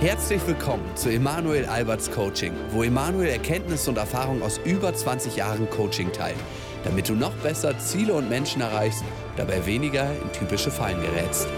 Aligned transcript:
Herzlich 0.00 0.46
willkommen 0.46 0.84
zu 0.94 1.08
Emanuel 1.08 1.66
Alberts 1.66 2.08
Coaching, 2.08 2.52
wo 2.70 2.84
Emanuel 2.84 3.30
Erkenntnisse 3.30 3.90
und 3.90 3.96
Erfahrung 3.96 4.42
aus 4.42 4.60
über 4.64 4.94
20 4.94 5.34
Jahren 5.34 5.68
Coaching 5.70 6.12
teilt, 6.12 6.38
damit 6.84 7.08
du 7.08 7.14
noch 7.14 7.32
besser 7.38 7.76
Ziele 7.80 8.14
und 8.14 8.28
Menschen 8.28 8.62
erreichst, 8.62 9.02
dabei 9.36 9.66
weniger 9.66 10.08
in 10.22 10.32
typische 10.32 10.70
Fallen 10.70 11.00
gerätst. 11.00 11.48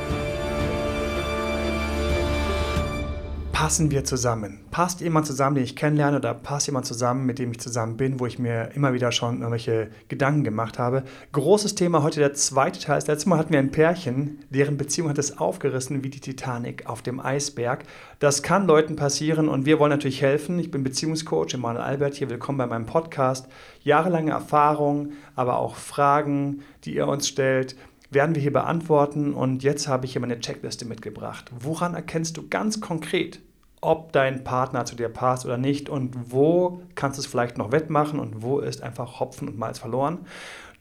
Passen 3.60 3.90
wir 3.90 4.04
zusammen? 4.04 4.60
Passt 4.70 5.02
jemand 5.02 5.26
zusammen, 5.26 5.56
den 5.56 5.64
ich 5.64 5.76
kennenlerne, 5.76 6.16
oder 6.16 6.32
passt 6.32 6.66
jemand 6.66 6.86
zusammen, 6.86 7.26
mit 7.26 7.38
dem 7.38 7.50
ich 7.50 7.60
zusammen 7.60 7.98
bin, 7.98 8.18
wo 8.18 8.24
ich 8.24 8.38
mir 8.38 8.70
immer 8.74 8.94
wieder 8.94 9.12
schon 9.12 9.40
irgendwelche 9.40 9.90
Gedanken 10.08 10.44
gemacht 10.44 10.78
habe? 10.78 11.04
Großes 11.32 11.74
Thema 11.74 12.02
heute 12.02 12.20
der 12.20 12.32
zweite 12.32 12.80
Teil. 12.80 12.94
Das 12.94 13.06
letzte 13.06 13.28
Mal 13.28 13.36
hatten 13.36 13.52
wir 13.52 13.58
ein 13.58 13.70
Pärchen, 13.70 14.38
deren 14.48 14.78
Beziehung 14.78 15.10
hat 15.10 15.18
es 15.18 15.36
aufgerissen 15.36 16.02
wie 16.02 16.08
die 16.08 16.20
Titanic 16.20 16.86
auf 16.86 17.02
dem 17.02 17.20
Eisberg. 17.20 17.84
Das 18.18 18.42
kann 18.42 18.66
Leuten 18.66 18.96
passieren 18.96 19.46
und 19.50 19.66
wir 19.66 19.78
wollen 19.78 19.90
natürlich 19.90 20.22
helfen. 20.22 20.58
Ich 20.58 20.70
bin 20.70 20.82
Beziehungscoach, 20.82 21.52
Emanuel 21.52 21.84
Albert 21.84 22.14
hier. 22.14 22.30
Willkommen 22.30 22.56
bei 22.56 22.66
meinem 22.66 22.86
Podcast. 22.86 23.46
Jahrelange 23.82 24.30
Erfahrung, 24.30 25.12
aber 25.36 25.58
auch 25.58 25.76
Fragen, 25.76 26.62
die 26.84 26.94
ihr 26.94 27.06
uns 27.06 27.28
stellt 27.28 27.76
werden 28.12 28.34
wir 28.34 28.42
hier 28.42 28.52
beantworten. 28.52 29.34
Und 29.34 29.62
jetzt 29.62 29.86
habe 29.86 30.04
ich 30.04 30.12
hier 30.12 30.20
meine 30.20 30.40
Checkliste 30.40 30.84
mitgebracht. 30.84 31.48
Woran 31.56 31.94
erkennst 31.94 32.36
du 32.36 32.48
ganz 32.48 32.80
konkret, 32.80 33.38
ob 33.80 34.12
dein 34.12 34.44
Partner 34.44 34.84
zu 34.84 34.94
dir 34.94 35.08
passt 35.08 35.46
oder 35.46 35.56
nicht 35.56 35.88
und 35.88 36.32
wo 36.32 36.82
kannst 36.94 37.18
du 37.18 37.22
es 37.22 37.26
vielleicht 37.26 37.56
noch 37.56 37.72
wettmachen 37.72 38.20
und 38.20 38.42
wo 38.42 38.60
ist 38.60 38.82
einfach 38.82 39.20
Hopfen 39.20 39.48
und 39.48 39.58
Malz 39.58 39.78
verloren. 39.78 40.18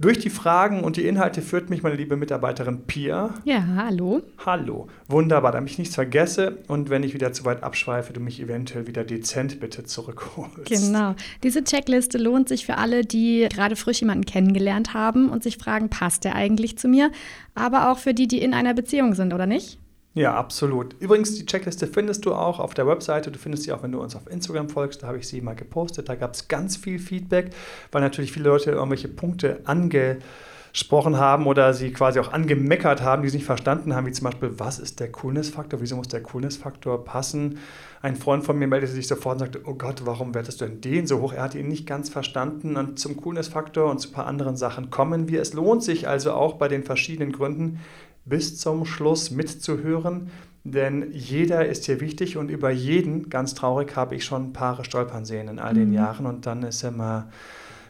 Durch 0.01 0.17
die 0.17 0.29
Fragen 0.29 0.85
und 0.85 0.95
die 0.95 1.05
Inhalte 1.05 1.41
führt 1.41 1.69
mich 1.69 1.83
meine 1.83 1.95
liebe 1.95 2.15
Mitarbeiterin 2.15 2.85
Pia. 2.85 3.33
Ja, 3.43 3.61
hallo. 3.75 4.21
Hallo. 4.45 4.87
Wunderbar, 5.09 5.51
damit 5.51 5.71
ich 5.71 5.77
nichts 5.77 5.95
vergesse 5.95 6.59
und 6.67 6.89
wenn 6.89 7.03
ich 7.03 7.13
wieder 7.13 7.33
zu 7.33 7.43
weit 7.43 7.63
abschweife, 7.63 8.13
du 8.13 8.21
mich 8.21 8.41
eventuell 8.41 8.87
wieder 8.87 9.03
dezent 9.03 9.59
bitte 9.59 9.83
zurückholst. 9.83 10.65
Genau. 10.65 11.15
Diese 11.43 11.65
Checkliste 11.65 12.17
lohnt 12.17 12.47
sich 12.47 12.65
für 12.65 12.77
alle, 12.77 13.03
die 13.03 13.47
gerade 13.49 13.75
frisch 13.75 13.99
jemanden 13.99 14.25
kennengelernt 14.25 14.93
haben 14.93 15.29
und 15.29 15.43
sich 15.43 15.57
fragen, 15.57 15.89
passt 15.89 16.23
der 16.23 16.33
eigentlich 16.33 16.77
zu 16.77 16.87
mir? 16.87 17.11
Aber 17.53 17.91
auch 17.91 17.97
für 17.97 18.13
die, 18.13 18.27
die 18.27 18.41
in 18.41 18.53
einer 18.53 18.73
Beziehung 18.73 19.15
sind, 19.15 19.33
oder 19.33 19.47
nicht? 19.47 19.79
Ja, 20.19 20.33
absolut. 20.35 20.97
Übrigens, 20.99 21.35
die 21.35 21.45
Checkliste 21.45 21.87
findest 21.87 22.25
du 22.25 22.33
auch 22.33 22.59
auf 22.59 22.73
der 22.73 22.85
Webseite. 22.85 23.31
Du 23.31 23.39
findest 23.39 23.63
sie 23.63 23.71
auch, 23.71 23.83
wenn 23.83 23.93
du 23.93 24.01
uns 24.01 24.17
auf 24.17 24.29
Instagram 24.29 24.67
folgst. 24.67 25.01
Da 25.01 25.07
habe 25.07 25.17
ich 25.17 25.25
sie 25.25 25.39
mal 25.39 25.55
gepostet. 25.55 26.09
Da 26.09 26.15
gab 26.15 26.33
es 26.33 26.49
ganz 26.49 26.75
viel 26.75 26.99
Feedback, 26.99 27.51
weil 27.93 28.01
natürlich 28.01 28.33
viele 28.33 28.49
Leute 28.49 28.71
irgendwelche 28.71 29.07
Punkte 29.07 29.61
angesprochen 29.63 31.17
haben 31.17 31.47
oder 31.47 31.73
sie 31.73 31.93
quasi 31.93 32.19
auch 32.19 32.33
angemeckert 32.33 33.01
haben, 33.01 33.23
die 33.23 33.29
sie 33.29 33.37
nicht 33.37 33.45
verstanden 33.45 33.95
haben, 33.95 34.07
wie 34.07 34.11
zum 34.11 34.25
Beispiel, 34.25 34.51
was 34.57 34.77
ist 34.77 34.99
der 34.99 35.09
Coolness-Faktor? 35.09 35.79
Wieso 35.79 35.95
muss 35.95 36.09
der 36.09 36.21
Coolness-Faktor 36.21 37.05
passen? 37.05 37.57
Ein 38.01 38.17
Freund 38.17 38.43
von 38.43 38.59
mir 38.59 38.67
meldete 38.67 38.91
sich 38.91 39.07
sofort 39.07 39.35
und 39.35 39.39
sagte, 39.39 39.61
oh 39.63 39.75
Gott, 39.75 40.01
warum 40.03 40.35
wertest 40.35 40.59
du 40.59 40.65
denn 40.65 40.81
den 40.81 41.07
so 41.07 41.21
hoch? 41.21 41.31
Er 41.31 41.43
hat 41.43 41.55
ihn 41.55 41.69
nicht 41.69 41.87
ganz 41.87 42.09
verstanden. 42.09 42.75
Und 42.75 42.99
zum 42.99 43.15
Coolness-Faktor 43.15 43.89
und 43.89 43.99
zu 43.99 44.09
ein 44.09 44.13
paar 44.13 44.27
anderen 44.27 44.57
Sachen 44.57 44.89
kommen 44.89 45.29
wir. 45.29 45.41
Es 45.41 45.53
lohnt 45.53 45.81
sich 45.81 46.09
also 46.09 46.33
auch 46.33 46.55
bei 46.55 46.67
den 46.67 46.83
verschiedenen 46.83 47.31
Gründen, 47.31 47.79
bis 48.25 48.57
zum 48.57 48.85
Schluss 48.85 49.31
mitzuhören, 49.31 50.29
denn 50.63 51.11
jeder 51.11 51.65
ist 51.65 51.85
hier 51.85 52.01
wichtig 52.01 52.37
und 52.37 52.49
über 52.49 52.69
jeden, 52.69 53.29
ganz 53.29 53.53
traurig, 53.53 53.95
habe 53.95 54.15
ich 54.15 54.25
schon 54.25 54.53
Paare 54.53 54.83
stolpern 54.83 55.25
sehen 55.25 55.47
in 55.47 55.59
all 55.59 55.73
den 55.73 55.89
mhm. 55.89 55.95
Jahren 55.95 56.25
und 56.25 56.45
dann 56.45 56.63
ist 56.63 56.83
immer 56.83 57.29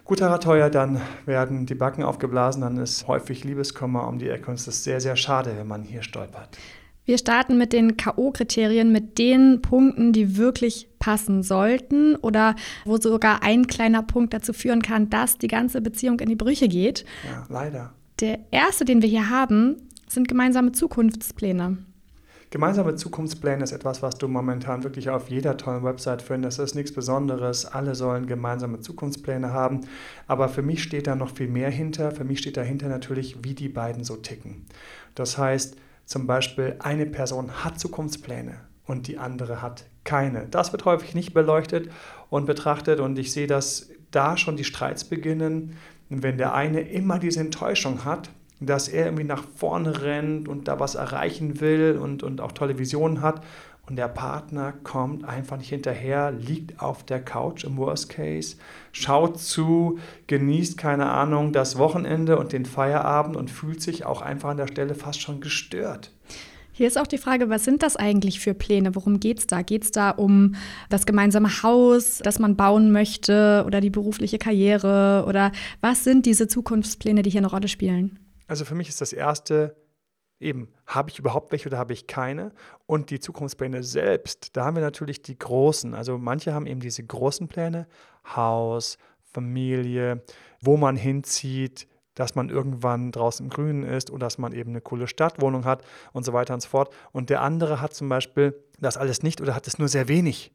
guter 0.06 0.40
teuer, 0.40 0.70
dann 0.70 1.02
werden 1.26 1.66
die 1.66 1.76
Backen 1.76 2.04
aufgeblasen, 2.04 2.62
dann 2.62 2.78
ist 2.78 3.08
häufig 3.08 3.44
Liebeskummer 3.44 4.08
um 4.08 4.18
die 4.18 4.30
Ecke 4.30 4.50
und 4.50 4.56
es 4.56 4.68
ist 4.68 4.84
sehr, 4.84 5.02
sehr 5.02 5.16
schade, 5.16 5.54
wenn 5.58 5.68
man 5.68 5.84
hier 5.84 6.04
stolpert. 6.04 6.58
Wir 7.06 7.18
starten 7.18 7.58
mit 7.58 7.74
den 7.74 7.98
K.O.-Kriterien, 7.98 8.92
mit 8.92 9.18
den 9.18 9.64
Punkten, 9.64 10.14
die 10.14 10.38
wirklich 10.38 10.90
passen 11.00 11.42
sollten 11.42 12.16
oder 12.16 12.56
wo 12.86 12.98
sogar 12.98 13.42
ein 13.42 13.66
kleiner 13.66 14.04
Punkt 14.04 14.32
dazu 14.32 14.54
führen 14.54 14.84
kann, 14.84 15.10
dass 15.10 15.40
die 15.40 15.48
ganze 15.48 15.82
Beziehung 15.82 16.20
in 16.20 16.30
die 16.30 16.36
Brüche 16.36 16.68
geht. 16.68 17.06
Ja, 17.26 17.48
leider. 17.50 17.94
Der 18.20 18.40
erste, 18.52 18.86
den 18.86 19.02
wir 19.02 19.10
hier 19.10 19.30
haben, 19.30 19.89
sind 20.12 20.28
gemeinsame 20.28 20.72
Zukunftspläne. 20.72 21.78
Gemeinsame 22.52 22.96
Zukunftspläne 22.96 23.64
ist 23.64 23.74
etwas, 23.74 24.02
was 24.02 24.18
du 24.18 24.28
momentan 24.28 24.84
wirklich 24.84 25.12
auf 25.12 25.30
jeder 25.30 25.56
tollen 25.56 25.84
Website 25.84 26.24
findest. 26.24 26.58
Das 26.58 26.72
ist 26.72 26.76
nichts 26.76 26.92
Besonderes. 26.92 27.66
Alle 27.66 27.94
sollen 27.94 28.26
gemeinsame 28.26 28.80
Zukunftspläne 28.80 29.54
haben. 29.54 29.82
Aber 30.26 30.50
für 30.50 30.64
mich 30.64 30.82
steht 30.82 31.06
da 31.06 31.16
noch 31.16 31.36
viel 31.36 31.48
mehr 31.48 31.70
hinter. 31.70 32.12
Für 32.12 32.24
mich 32.24 32.40
steht 32.40 32.58
dahinter 32.58 32.88
natürlich, 32.88 33.44
wie 33.44 33.54
die 33.54 33.70
beiden 33.70 34.04
so 34.04 34.16
ticken. 34.16 34.66
Das 35.14 35.38
heißt, 35.38 35.76
zum 36.06 36.26
Beispiel 36.26 36.76
eine 36.80 37.06
Person 37.06 37.64
hat 37.64 37.80
Zukunftspläne 37.80 38.62
und 38.88 39.08
die 39.08 39.20
andere 39.20 39.62
hat 39.62 39.86
keine. 40.04 40.48
Das 40.48 40.72
wird 40.72 40.86
häufig 40.86 41.14
nicht 41.14 41.36
beleuchtet 41.36 41.92
und 42.32 42.48
betrachtet 42.48 43.00
und 43.00 43.20
ich 43.20 43.32
sehe, 43.32 43.46
dass 43.46 43.92
da 44.10 44.38
schon 44.38 44.58
die 44.58 44.64
Streits 44.64 45.04
beginnen. 45.04 45.76
Wenn 46.10 46.40
der 46.40 46.56
eine 46.56 46.82
immer 46.82 47.20
diese 47.20 47.42
Enttäuschung 47.42 48.06
hat, 48.06 48.32
dass 48.60 48.88
er 48.88 49.06
irgendwie 49.06 49.24
nach 49.24 49.44
vorne 49.56 50.02
rennt 50.02 50.48
und 50.48 50.68
da 50.68 50.80
was 50.80 50.96
erreichen 50.96 51.62
will 51.62 52.00
und, 52.02 52.24
und 52.24 52.42
auch 52.42 52.52
tolle 52.52 52.78
Visionen 52.78 53.22
hat. 53.22 53.44
Und 53.90 53.96
der 53.96 54.08
Partner 54.08 54.72
kommt 54.84 55.26
einfach 55.26 55.58
nicht 55.58 55.70
hinterher, 55.70 56.32
liegt 56.32 56.80
auf 56.80 57.04
der 57.04 57.24
Couch 57.24 57.64
im 57.64 57.78
Worst 57.78 58.10
Case, 58.10 58.58
schaut 58.92 59.40
zu, 59.40 59.98
genießt, 60.28 60.78
keine 60.78 61.10
Ahnung, 61.10 61.54
das 61.54 61.80
Wochenende 61.80 62.38
und 62.38 62.54
den 62.54 62.66
Feierabend 62.66 63.36
und 63.36 63.50
fühlt 63.50 63.82
sich 63.82 64.06
auch 64.06 64.22
einfach 64.22 64.50
an 64.50 64.58
der 64.58 64.68
Stelle 64.68 64.94
fast 64.94 65.22
schon 65.22 65.42
gestört. 65.42 66.12
Hier 66.72 66.88
ist 66.88 66.98
auch 66.98 67.08
die 67.08 67.18
Frage, 67.18 67.50
was 67.50 67.66
sind 67.66 67.82
das 67.82 67.98
eigentlich 67.98 68.40
für 68.40 68.54
Pläne? 68.54 68.96
Worum 68.96 69.20
geht 69.20 69.40
es 69.40 69.48
da? 69.48 69.64
Geht 69.64 69.84
es 69.84 69.92
da 69.92 70.12
um 70.12 70.56
das 70.90 71.06
gemeinsame 71.06 71.64
Haus, 71.64 72.20
das 72.24 72.40
man 72.40 72.56
bauen 72.56 72.92
möchte 72.92 73.64
oder 73.66 73.82
die 73.82 73.90
berufliche 73.90 74.38
Karriere? 74.38 75.26
Oder 75.28 75.52
was 75.82 76.04
sind 76.04 76.26
diese 76.26 76.48
Zukunftspläne, 76.48 77.22
die 77.22 77.32
hier 77.32 77.42
eine 77.42 77.50
Rolle 77.50 77.68
spielen? 77.68 78.20
Also 78.50 78.66
für 78.66 78.76
mich 78.76 78.90
ist 78.90 79.00
das 79.00 79.14
erste 79.14 79.76
eben, 80.40 80.70
habe 80.88 81.12
ich 81.12 81.20
überhaupt 81.20 81.52
welche 81.52 81.70
oder 81.70 81.78
habe 81.78 81.94
ich 81.94 82.08
keine? 82.08 82.52
Und 82.88 83.12
die 83.12 83.20
Zukunftspläne 83.20 83.84
selbst, 83.84 84.58
da 84.58 84.66
haben 84.66 84.76
wir 84.76 84.82
natürlich 84.82 85.22
die 85.22 85.38
großen. 85.38 85.94
Also 85.94 86.18
manche 86.18 86.54
haben 86.54 86.66
eben 86.66 86.80
diese 86.80 87.04
großen 87.04 87.48
Pläne, 87.48 87.88
Haus, 88.36 88.98
Familie, 89.22 90.24
wo 90.62 90.78
man 90.78 90.96
hinzieht, 90.96 91.88
dass 92.16 92.34
man 92.34 92.50
irgendwann 92.50 93.12
draußen 93.12 93.46
im 93.46 93.50
Grünen 93.52 93.84
ist 93.84 94.10
oder 94.10 94.26
dass 94.26 94.40
man 94.40 94.52
eben 94.52 94.72
eine 94.72 94.82
coole 94.82 95.08
Stadtwohnung 95.08 95.66
hat 95.66 95.84
und 96.12 96.26
so 96.26 96.34
weiter 96.34 96.56
und 96.56 96.62
so 96.62 96.70
fort. 96.70 96.94
Und 97.12 97.30
der 97.30 97.42
andere 97.42 97.82
hat 97.82 97.94
zum 97.94 98.10
Beispiel 98.10 98.56
das 98.80 98.98
alles 98.98 99.22
nicht 99.22 99.42
oder 99.42 99.54
hat 99.54 99.68
es 99.68 99.78
nur 99.78 99.90
sehr 99.90 100.08
wenig. 100.08 100.52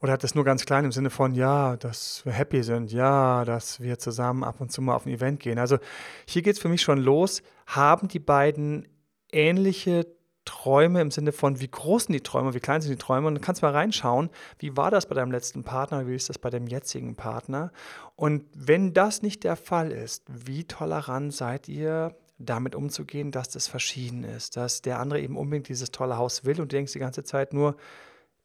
Oder 0.00 0.12
hat 0.12 0.24
es 0.24 0.34
nur 0.34 0.44
ganz 0.44 0.64
klein 0.66 0.84
im 0.84 0.92
Sinne 0.92 1.10
von, 1.10 1.34
ja, 1.34 1.76
dass 1.76 2.24
wir 2.24 2.32
happy 2.32 2.62
sind, 2.62 2.92
ja, 2.92 3.44
dass 3.44 3.80
wir 3.80 3.98
zusammen 3.98 4.44
ab 4.44 4.60
und 4.60 4.72
zu 4.72 4.82
mal 4.82 4.94
auf 4.94 5.06
ein 5.06 5.12
Event 5.12 5.40
gehen. 5.40 5.58
Also 5.58 5.78
hier 6.26 6.42
geht 6.42 6.56
es 6.56 6.62
für 6.62 6.68
mich 6.68 6.82
schon 6.82 6.98
los. 6.98 7.42
Haben 7.66 8.08
die 8.08 8.18
beiden 8.18 8.88
ähnliche 9.30 10.06
Träume 10.44 11.00
im 11.00 11.10
Sinne 11.10 11.30
von, 11.30 11.60
wie 11.60 11.68
groß 11.68 12.04
sind 12.04 12.14
die 12.14 12.22
Träume, 12.22 12.52
wie 12.54 12.60
klein 12.60 12.80
sind 12.80 12.90
die 12.90 12.98
Träume? 12.98 13.28
Und 13.28 13.34
dann 13.34 13.42
kannst 13.42 13.62
du 13.62 13.66
mal 13.66 13.72
reinschauen, 13.72 14.30
wie 14.58 14.76
war 14.76 14.90
das 14.90 15.06
bei 15.06 15.14
deinem 15.14 15.30
letzten 15.30 15.62
Partner, 15.62 16.06
wie 16.08 16.16
ist 16.16 16.28
das 16.28 16.38
bei 16.38 16.50
deinem 16.50 16.66
jetzigen 16.66 17.14
Partner? 17.14 17.70
Und 18.16 18.44
wenn 18.54 18.92
das 18.92 19.22
nicht 19.22 19.44
der 19.44 19.56
Fall 19.56 19.92
ist, 19.92 20.24
wie 20.28 20.64
tolerant 20.64 21.32
seid 21.32 21.68
ihr, 21.68 22.16
damit 22.38 22.74
umzugehen, 22.74 23.30
dass 23.30 23.50
das 23.50 23.68
verschieden 23.68 24.24
ist, 24.24 24.56
dass 24.56 24.82
der 24.82 24.98
andere 24.98 25.20
eben 25.20 25.36
unbedingt 25.36 25.68
dieses 25.68 25.92
tolle 25.92 26.16
Haus 26.16 26.44
will 26.44 26.60
und 26.60 26.72
du 26.72 26.76
denkst 26.76 26.92
die 26.92 26.98
ganze 26.98 27.22
Zeit 27.22 27.52
nur, 27.52 27.76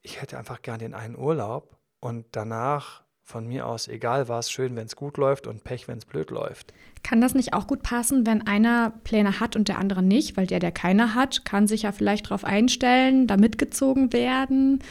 ich 0.08 0.22
hätte 0.22 0.38
einfach 0.38 0.62
gern 0.62 0.80
den 0.80 0.94
einen 0.94 1.18
Urlaub 1.18 1.78
und 2.00 2.26
danach 2.32 3.04
von 3.24 3.46
mir 3.46 3.68
aus, 3.68 3.90
egal 3.90 4.30
was, 4.30 4.50
schön, 4.50 4.78
wenn 4.78 4.86
es 4.86 4.96
gut 4.96 5.18
läuft 5.18 5.48
und 5.48 5.66
Pech, 5.66 5.90
wenn 5.90 5.98
es 5.98 6.06
blöd 6.06 6.32
läuft. 6.32 6.74
Kann 7.04 7.20
das 7.20 7.36
nicht 7.36 7.54
auch 7.54 7.68
gut 7.68 7.84
passen, 7.84 8.26
wenn 8.26 8.48
einer 8.48 8.94
Pläne 9.04 9.42
hat 9.42 9.58
und 9.58 9.68
der 9.68 9.80
andere 9.80 10.02
nicht? 10.02 10.38
Weil 10.38 10.48
der, 10.48 10.60
der 10.60 10.72
keine 10.72 11.14
hat, 11.14 11.44
kann 11.44 11.68
sich 11.68 11.82
ja 11.82 11.92
vielleicht 11.92 12.28
darauf 12.28 12.46
einstellen, 12.46 13.28
da 13.28 13.36
mitgezogen 13.36 14.14
werden. 14.14 14.82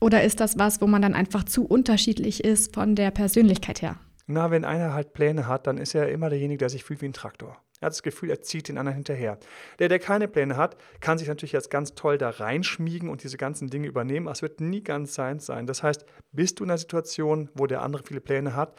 Oder 0.00 0.24
ist 0.24 0.40
das 0.40 0.58
was, 0.58 0.80
wo 0.80 0.88
man 0.88 1.02
dann 1.02 1.14
einfach 1.14 1.44
zu 1.44 1.64
unterschiedlich 1.64 2.42
ist 2.42 2.74
von 2.74 2.96
der 2.96 3.12
Persönlichkeit 3.12 3.80
her? 3.80 3.94
Na, 4.26 4.50
wenn 4.50 4.64
einer 4.64 4.92
halt 4.92 5.12
Pläne 5.12 5.46
hat, 5.46 5.68
dann 5.68 5.78
ist 5.78 5.94
er 5.94 6.08
immer 6.08 6.30
derjenige, 6.30 6.58
der 6.58 6.68
sich 6.68 6.82
fühlt 6.82 7.00
wie 7.00 7.06
ein 7.06 7.12
Traktor. 7.12 7.58
Er 7.82 7.86
hat 7.86 7.94
das 7.94 8.04
Gefühl, 8.04 8.30
er 8.30 8.40
zieht 8.40 8.68
den 8.68 8.78
anderen 8.78 8.94
hinterher. 8.94 9.38
Der, 9.80 9.88
der 9.88 9.98
keine 9.98 10.28
Pläne 10.28 10.56
hat, 10.56 10.76
kann 11.00 11.18
sich 11.18 11.26
natürlich 11.26 11.50
jetzt 11.50 11.68
ganz 11.68 11.94
toll 11.94 12.16
da 12.16 12.30
reinschmiegen 12.30 13.08
und 13.08 13.24
diese 13.24 13.36
ganzen 13.36 13.70
Dinge 13.70 13.88
übernehmen. 13.88 14.28
Aber 14.28 14.32
es 14.32 14.42
wird 14.42 14.60
nie 14.60 14.84
ganz 14.84 15.14
seins 15.14 15.46
sein. 15.46 15.66
Das 15.66 15.82
heißt, 15.82 16.06
bist 16.30 16.60
du 16.60 16.64
in 16.64 16.70
einer 16.70 16.78
Situation, 16.78 17.50
wo 17.54 17.66
der 17.66 17.82
andere 17.82 18.04
viele 18.06 18.20
Pläne 18.20 18.54
hat, 18.54 18.78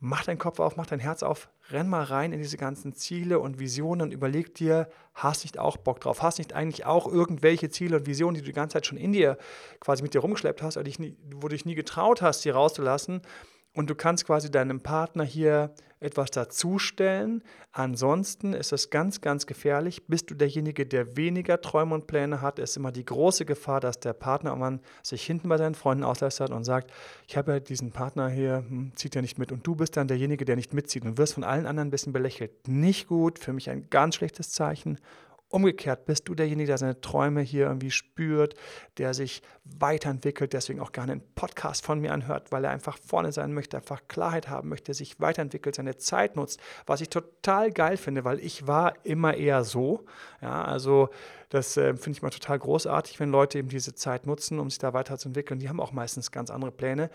mach 0.00 0.24
deinen 0.24 0.38
Kopf 0.38 0.60
auf, 0.60 0.76
mach 0.76 0.86
dein 0.86 0.98
Herz 0.98 1.22
auf, 1.22 1.50
renn 1.70 1.90
mal 1.90 2.04
rein 2.04 2.32
in 2.32 2.40
diese 2.40 2.56
ganzen 2.56 2.94
Ziele 2.94 3.38
und 3.38 3.58
Visionen 3.58 4.00
und 4.00 4.12
überleg 4.12 4.54
dir, 4.54 4.88
hast 5.12 5.44
nicht 5.44 5.58
auch 5.58 5.76
Bock 5.76 6.00
drauf? 6.00 6.22
Hast 6.22 6.38
nicht 6.38 6.54
eigentlich 6.54 6.86
auch 6.86 7.06
irgendwelche 7.06 7.68
Ziele 7.68 7.96
und 7.96 8.06
Visionen, 8.06 8.36
die 8.36 8.40
du 8.40 8.46
die 8.46 8.52
ganze 8.52 8.74
Zeit 8.74 8.86
schon 8.86 8.96
in 8.96 9.12
dir 9.12 9.36
quasi 9.80 10.02
mit 10.02 10.14
dir 10.14 10.20
rumgeschleppt 10.20 10.62
hast, 10.62 10.76
wo 10.76 10.82
du 10.82 11.48
dich 11.48 11.66
nie 11.66 11.74
getraut 11.74 12.22
hast, 12.22 12.42
sie 12.42 12.50
rauszulassen? 12.50 13.20
Und 13.74 13.90
du 13.90 13.94
kannst 13.94 14.24
quasi 14.24 14.50
deinem 14.50 14.80
Partner 14.80 15.24
hier 15.24 15.74
etwas 16.00 16.30
dazustellen. 16.30 17.42
Ansonsten 17.72 18.52
ist 18.52 18.72
es 18.72 18.90
ganz, 18.90 19.20
ganz 19.20 19.46
gefährlich. 19.46 20.06
Bist 20.06 20.30
du 20.30 20.34
derjenige, 20.34 20.86
der 20.86 21.16
weniger 21.16 21.60
Träume 21.60 21.94
und 21.94 22.06
Pläne 22.06 22.40
hat, 22.40 22.58
ist 22.58 22.76
immer 22.76 22.92
die 22.92 23.04
große 23.04 23.44
Gefahr, 23.44 23.80
dass 23.80 24.00
der 24.00 24.12
Partner 24.12 24.50
irgendwann 24.50 24.80
sich 25.02 25.24
hinten 25.24 25.48
bei 25.48 25.58
seinen 25.58 25.74
Freunden 25.74 26.04
auslästert 26.04 26.50
und 26.50 26.64
sagt, 26.64 26.90
ich 27.26 27.36
habe 27.36 27.52
ja 27.52 27.60
diesen 27.60 27.92
Partner 27.92 28.28
hier, 28.28 28.64
hm, 28.68 28.92
zieht 28.94 29.14
ja 29.14 29.22
nicht 29.22 29.38
mit. 29.38 29.52
Und 29.52 29.66
du 29.66 29.74
bist 29.74 29.96
dann 29.96 30.08
derjenige, 30.08 30.44
der 30.44 30.56
nicht 30.56 30.74
mitzieht 30.74 31.04
und 31.04 31.18
wirst 31.18 31.34
von 31.34 31.44
allen 31.44 31.66
anderen 31.66 31.88
ein 31.88 31.92
bisschen 31.92 32.12
belächelt. 32.12 32.68
Nicht 32.68 33.08
gut, 33.08 33.38
für 33.38 33.52
mich 33.52 33.70
ein 33.70 33.88
ganz 33.90 34.14
schlechtes 34.16 34.50
Zeichen. 34.50 34.98
Umgekehrt 35.50 36.04
bist 36.04 36.28
du 36.28 36.34
derjenige, 36.34 36.66
der 36.66 36.78
seine 36.78 37.00
Träume 37.00 37.40
hier 37.40 37.66
irgendwie 37.66 37.90
spürt, 37.90 38.54
der 38.98 39.14
sich 39.14 39.40
weiterentwickelt, 39.64 40.52
deswegen 40.52 40.80
auch 40.80 40.92
gerne 40.92 41.12
einen 41.12 41.34
Podcast 41.34 41.86
von 41.86 42.00
mir 42.00 42.12
anhört, 42.12 42.52
weil 42.52 42.64
er 42.64 42.70
einfach 42.70 42.98
vorne 42.98 43.32
sein 43.32 43.54
möchte, 43.54 43.78
einfach 43.78 44.02
Klarheit 44.08 44.50
haben 44.50 44.68
möchte, 44.68 44.92
sich 44.92 45.20
weiterentwickelt, 45.20 45.74
seine 45.74 45.96
Zeit 45.96 46.36
nutzt, 46.36 46.60
was 46.84 47.00
ich 47.00 47.08
total 47.08 47.72
geil 47.72 47.96
finde, 47.96 48.24
weil 48.24 48.40
ich 48.40 48.66
war 48.66 48.94
immer 49.04 49.34
eher 49.34 49.64
so. 49.64 50.04
Ja, 50.42 50.64
also 50.64 51.08
das 51.48 51.78
äh, 51.78 51.94
finde 51.96 52.18
ich 52.18 52.22
mal 52.22 52.30
total 52.30 52.58
großartig, 52.58 53.18
wenn 53.18 53.30
Leute 53.30 53.58
eben 53.58 53.68
diese 53.68 53.94
Zeit 53.94 54.26
nutzen, 54.26 54.58
um 54.58 54.68
sich 54.68 54.78
da 54.78 54.92
weiterzuentwickeln. 54.92 55.60
Die 55.60 55.70
haben 55.70 55.80
auch 55.80 55.92
meistens 55.92 56.30
ganz 56.30 56.50
andere 56.50 56.72
Pläne. 56.72 57.08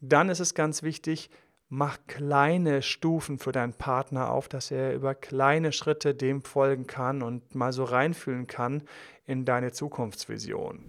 Dann 0.00 0.28
ist 0.28 0.40
es 0.40 0.54
ganz 0.54 0.84
wichtig, 0.84 1.28
mach 1.68 1.98
kleine 2.06 2.82
Stufen 2.82 3.38
für 3.38 3.52
deinen 3.52 3.72
Partner 3.72 4.30
auf, 4.30 4.48
dass 4.48 4.70
er 4.70 4.94
über 4.94 5.14
kleine 5.14 5.72
Schritte 5.72 6.14
dem 6.14 6.42
folgen 6.42 6.86
kann 6.86 7.22
und 7.22 7.54
mal 7.54 7.72
so 7.72 7.84
reinfühlen 7.84 8.46
kann 8.46 8.82
in 9.26 9.44
deine 9.44 9.72
Zukunftsvision. 9.72 10.80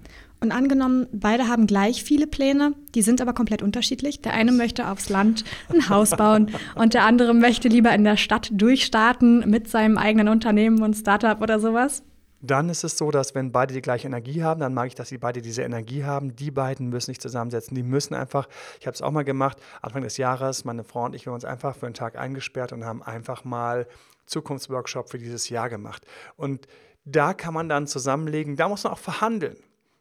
Und 0.42 0.52
angenommen, 0.52 1.08
beide 1.12 1.48
haben 1.48 1.66
gleich 1.66 2.04
viele 2.04 2.28
Pläne, 2.28 2.74
die 2.94 3.02
sind 3.02 3.22
aber 3.22 3.34
komplett 3.34 3.64
unterschiedlich. 3.64 4.22
Der 4.22 4.34
eine 4.34 4.52
möchte 4.52 4.88
aufs 4.90 5.10
Land 5.10 5.46
ein 5.74 5.90
Haus 5.90 6.12
bauen 6.12 6.52
und 6.76 6.94
der 6.94 7.04
andere 7.04 7.34
möchte 7.34 7.68
lieber 7.68 7.94
in 7.94 8.04
der 8.04 8.18
Stadt 8.18 8.50
durchstarten 8.52 9.50
mit 9.50 9.70
seinem 9.70 9.98
eigenen 9.98 10.28
Unternehmen 10.28 10.84
und 10.84 10.96
Startup 10.96 11.42
oder 11.42 11.60
sowas. 11.60 12.04
Dann 12.46 12.70
ist 12.70 12.84
es 12.84 12.98
so, 12.98 13.12
dass 13.12 13.34
wenn 13.36 13.52
beide 13.52 13.74
die 13.74 13.82
gleiche 13.82 14.08
Energie 14.08 14.44
haben, 14.44 14.60
dann 14.60 14.74
mag 14.74 14.88
ich, 14.88 14.96
dass 14.96 15.10
sie 15.10 15.18
beide 15.18 15.42
diese 15.42 15.64
Energie 15.64 16.04
haben. 16.04 16.36
Die 16.36 16.52
beiden 16.52 16.90
müssen 16.90 17.08
sich 17.08 17.20
zusammensetzen. 17.20 17.76
Die 17.76 17.84
müssen 17.84 18.14
einfach, 18.14 18.48
ich 18.80 18.88
habe 18.88 18.96
es 18.96 19.02
auch 19.02 19.12
mal 19.12 19.24
gemacht, 19.24 19.58
Anfang 19.82 20.04
des 20.04 20.18
Jahres, 20.18 20.66
meine 20.66 20.84
Frau 20.84 21.06
und 21.06 21.16
ich, 21.16 21.26
wir 21.26 21.32
haben 21.32 21.36
uns 21.36 21.46
einfach 21.46 21.76
für 21.76 21.86
einen 21.86 21.96
Tag 21.96 22.18
eingesperrt 22.18 22.74
und 22.74 22.86
haben 22.86 23.02
einfach 23.02 23.44
mal 23.44 23.88
Zukunftsworkshop 24.26 25.10
für 25.10 25.18
dieses 25.18 25.50
Jahr 25.50 25.70
gemacht. 25.70 26.06
Und 26.36 26.68
da 27.06 27.34
kann 27.34 27.54
man 27.54 27.70
dann 27.70 27.88
zusammenlegen, 27.88 28.56
da 28.56 28.68
muss 28.68 28.84
man 28.84 28.94
auch 28.94 29.00
verhandeln. 29.00 29.58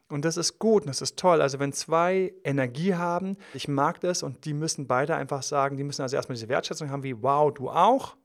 Und 0.07 0.23
das 0.23 0.37
ist 0.37 0.59
gut 0.59 0.83
und 0.83 0.89
das 0.89 1.01
ist 1.01 1.17
toll. 1.17 1.41
Also 1.41 1.59
wenn 1.59 1.73
zwei 1.73 2.33
Energie 2.43 2.93
haben, 2.93 3.37
ich 3.53 3.67
mag 3.67 3.99
das 4.01 4.21
und 4.21 4.45
die 4.45 4.53
müssen 4.53 4.85
beide 4.87 5.15
einfach 5.15 5.41
sagen, 5.41 5.77
die 5.77 5.83
müssen 5.83 6.03
also 6.03 6.15
erstmal 6.15 6.35
diese 6.35 6.49
Wertschätzung 6.49 6.91
haben 6.91 7.03
wie, 7.03 7.21
wow, 7.23 7.51
du 7.51 7.69
auch 7.69 8.15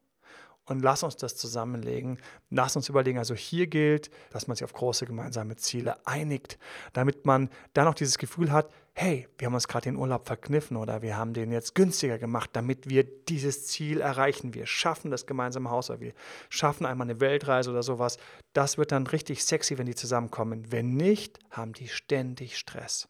und 0.66 0.82
lass 0.82 1.02
uns 1.02 1.16
das 1.16 1.36
zusammenlegen. 1.36 2.18
Lass 2.50 2.76
uns 2.76 2.88
überlegen, 2.88 3.18
also 3.18 3.34
hier 3.34 3.66
gilt, 3.66 4.10
dass 4.30 4.46
man 4.46 4.56
sich 4.56 4.64
auf 4.64 4.72
große 4.72 5.06
gemeinsame 5.06 5.56
Ziele 5.56 6.06
einigt, 6.06 6.58
damit 6.92 7.26
man 7.26 7.50
dann 7.72 7.88
auch 7.88 7.94
dieses 7.94 8.18
Gefühl 8.18 8.52
hat, 8.52 8.70
hey, 8.94 9.26
wir 9.38 9.46
haben 9.46 9.54
uns 9.54 9.68
gerade 9.68 9.84
den 9.84 9.96
Urlaub 9.96 10.26
verkniffen 10.26 10.76
oder 10.76 11.02
wir 11.02 11.16
haben 11.16 11.32
den 11.32 11.52
jetzt 11.52 11.74
günstiger 11.74 12.18
gemacht, 12.18 12.50
damit 12.52 12.88
wir 12.88 13.04
dieses 13.04 13.66
Ziel 13.66 14.00
erreichen. 14.00 14.54
Wir 14.54 14.66
schaffen 14.66 15.10
das 15.10 15.26
gemeinsame 15.26 15.70
Haus 15.70 15.90
oder 15.90 16.00
wir 16.00 16.12
schaffen 16.48 16.86
einmal 16.86 17.08
eine 17.08 17.20
Weltreise 17.20 17.70
oder 17.70 17.82
sowas. 17.82 18.18
Das 18.52 18.78
wird 18.78 18.92
dann 18.92 19.06
richtig 19.06 19.44
sexy, 19.44 19.78
wenn 19.78 19.86
die 19.86 19.94
zusammenkommen. 19.94 20.70
Wenn 20.70 20.90
nicht, 20.90 21.38
haben 21.50 21.72
die 21.72 21.88
ständig 21.88 22.58
Stress. 22.58 23.08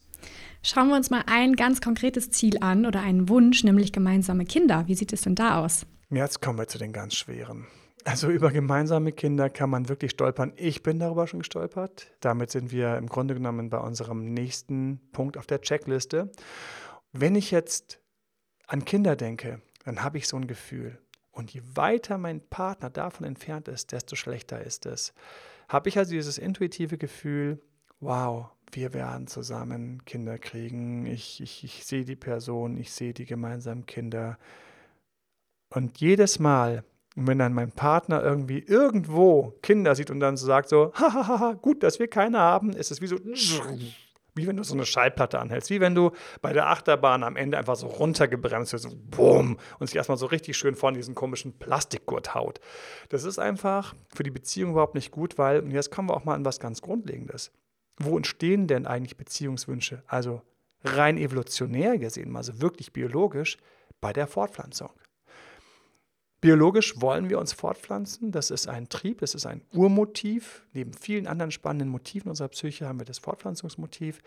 Schauen 0.63 0.89
wir 0.89 0.97
uns 0.97 1.11
mal 1.11 1.25
ein 1.27 1.57
ganz 1.57 1.81
konkretes 1.81 2.31
Ziel 2.31 2.59
an 2.63 2.87
oder 2.87 3.01
einen 3.01 3.29
Wunsch, 3.29 3.65
nämlich 3.65 3.93
gemeinsame 3.93 4.45
Kinder. 4.45 4.85
Wie 4.87 4.95
sieht 4.95 5.13
es 5.13 5.23
denn 5.23 5.35
da 5.35 5.59
aus? 5.65 5.87
Jetzt 6.13 6.43
kommen 6.43 6.59
wir 6.59 6.67
zu 6.67 6.79
den 6.79 6.93
ganz 6.93 7.15
schweren. 7.15 7.69
Also 8.05 8.31
über 8.31 8.51
gemeinsame 8.51 9.13
Kinder 9.13 9.49
kann 9.49 9.71
man 9.71 9.89
wirklich 9.89 10.11
stolpern. 10.11 10.53
Ich 10.57 10.83
bin 10.83 10.99
darüber 10.99 11.29
schon 11.29 11.41
gestolpert. 11.41 12.11
Damit 12.19 12.51
sind 12.51 12.73
wir 12.73 12.97
im 12.97 13.07
Grunde 13.07 13.35
genommen 13.35 13.71
bei 13.71 13.79
unserem 13.79 14.33
nächsten 14.33 15.01
Punkt 15.13 15.37
auf 15.37 15.47
der 15.47 15.61
Checkliste. 15.61 16.33
Wenn 17.13 17.37
ich 17.37 17.53
jetzt 17.53 18.01
an 18.67 18.85
Kinder 18.85 19.15
denke, 19.15 19.63
dann 19.85 20.03
habe 20.03 20.19
ich 20.19 20.27
so 20.27 20.37
ein 20.37 20.49
Gefühl. 20.49 20.99
Und 21.31 21.53
je 21.53 21.63
weiter 21.75 22.19
mein 22.19 22.41
Partner 22.41 22.91
davon 22.91 23.25
entfernt 23.25 23.69
ist, 23.69 23.93
desto 23.93 24.17
schlechter 24.17 24.61
ist 24.65 24.87
es. 24.87 25.15
Habe 25.69 25.89
ich 25.89 25.97
also 25.97 26.11
dieses 26.11 26.39
intuitive 26.39 26.99
Gefühl, 26.99 27.61
wow, 28.01 28.49
wir 28.73 28.95
werden 28.95 29.29
zusammen 29.29 30.05
Kinder 30.07 30.39
kriegen. 30.39 31.07
Ich, 31.07 31.41
ich, 31.41 31.63
ich 31.63 31.85
sehe 31.87 32.05
die 32.05 32.17
Person, 32.17 32.77
ich 32.79 32.91
sehe 32.91 33.15
die 33.15 33.27
gemeinsamen 33.27 33.87
Kinder 33.87 34.39
und 35.75 36.01
jedes 36.01 36.39
Mal, 36.39 36.85
wenn 37.17 37.39
dann 37.39 37.53
mein 37.53 37.73
Partner 37.73 38.23
irgendwie 38.23 38.59
irgendwo 38.61 39.55
Kinder 39.63 39.95
sieht 39.95 40.11
und 40.11 40.21
dann 40.21 40.37
so 40.37 40.47
sagt 40.47 40.69
so, 40.69 40.93
hahaha, 40.95 41.55
gut, 41.55 41.83
dass 41.83 41.99
wir 41.99 42.09
keine 42.09 42.39
haben, 42.39 42.73
ist 42.73 42.91
es 42.91 43.01
wie 43.01 43.07
so, 43.07 43.17
wie 44.35 44.47
wenn 44.47 44.57
du 44.57 44.63
so 44.63 44.75
eine 44.75 44.87
Schallplatte 44.87 45.39
anhältst, 45.39 45.71
wie 45.71 45.81
wenn 45.81 45.95
du 45.95 46.13
bei 46.41 46.53
der 46.53 46.69
Achterbahn 46.69 47.23
am 47.23 47.37
Ende 47.37 47.59
einfach 47.59 47.77
so 47.77 47.87
runtergebremst 47.89 48.73
wirst, 48.73 48.85
so 48.85 48.97
bumm, 48.97 49.59
und 49.79 49.87
sich 49.87 49.97
erstmal 49.97 50.19
so 50.19 50.27
richtig 50.27 50.57
schön 50.57 50.75
vorne 50.75 50.99
diesen 50.99 51.15
komischen 51.15 51.59
Plastikgurt 51.59 52.35
haut. 52.35 52.61
Das 53.09 53.25
ist 53.25 53.39
einfach 53.39 53.95
für 54.15 54.23
die 54.23 54.31
Beziehung 54.31 54.73
überhaupt 54.73 54.95
nicht 54.95 55.11
gut, 55.11 55.39
weil, 55.39 55.61
und 55.61 55.71
jetzt 55.73 55.91
kommen 55.91 56.09
wir 56.09 56.15
auch 56.15 56.25
mal 56.25 56.35
an 56.35 56.45
was 56.45 56.61
ganz 56.61 56.81
Grundlegendes. 56.81 57.53
Wo 57.99 58.17
entstehen 58.17 58.67
denn 58.67 58.87
eigentlich 58.87 59.17
Beziehungswünsche? 59.17 60.03
Also 60.07 60.43
rein 60.85 61.19
evolutionär 61.19 61.99
gesehen, 61.99 62.35
also 62.37 62.61
wirklich 62.61 62.93
biologisch, 62.93 63.59
bei 64.01 64.13
der 64.13 64.27
Fortpflanzung. 64.27 64.91
Biologisch 66.41 66.99
wollen 67.01 67.29
wir 67.29 67.39
uns 67.39 67.53
fortpflanzen. 67.53 68.33
Das 68.33 68.51
ist 68.51 68.67
ein 68.67 68.89
Trieb, 68.89 69.21
das 69.21 69.35
ist 69.35 69.45
ein 69.45 69.61
Urmotiv. 69.75 70.65
Neben 70.73 70.95
vielen 70.95 71.27
anderen 71.27 71.51
spannenden 71.51 71.91
Motiven 71.91 72.31
unserer 72.31 72.49
Psyche 72.49 72.87
haben 72.87 72.99
wir 72.99 73.05
das 73.05 73.19
Fortpflanzungsmotiv. 73.19 74.21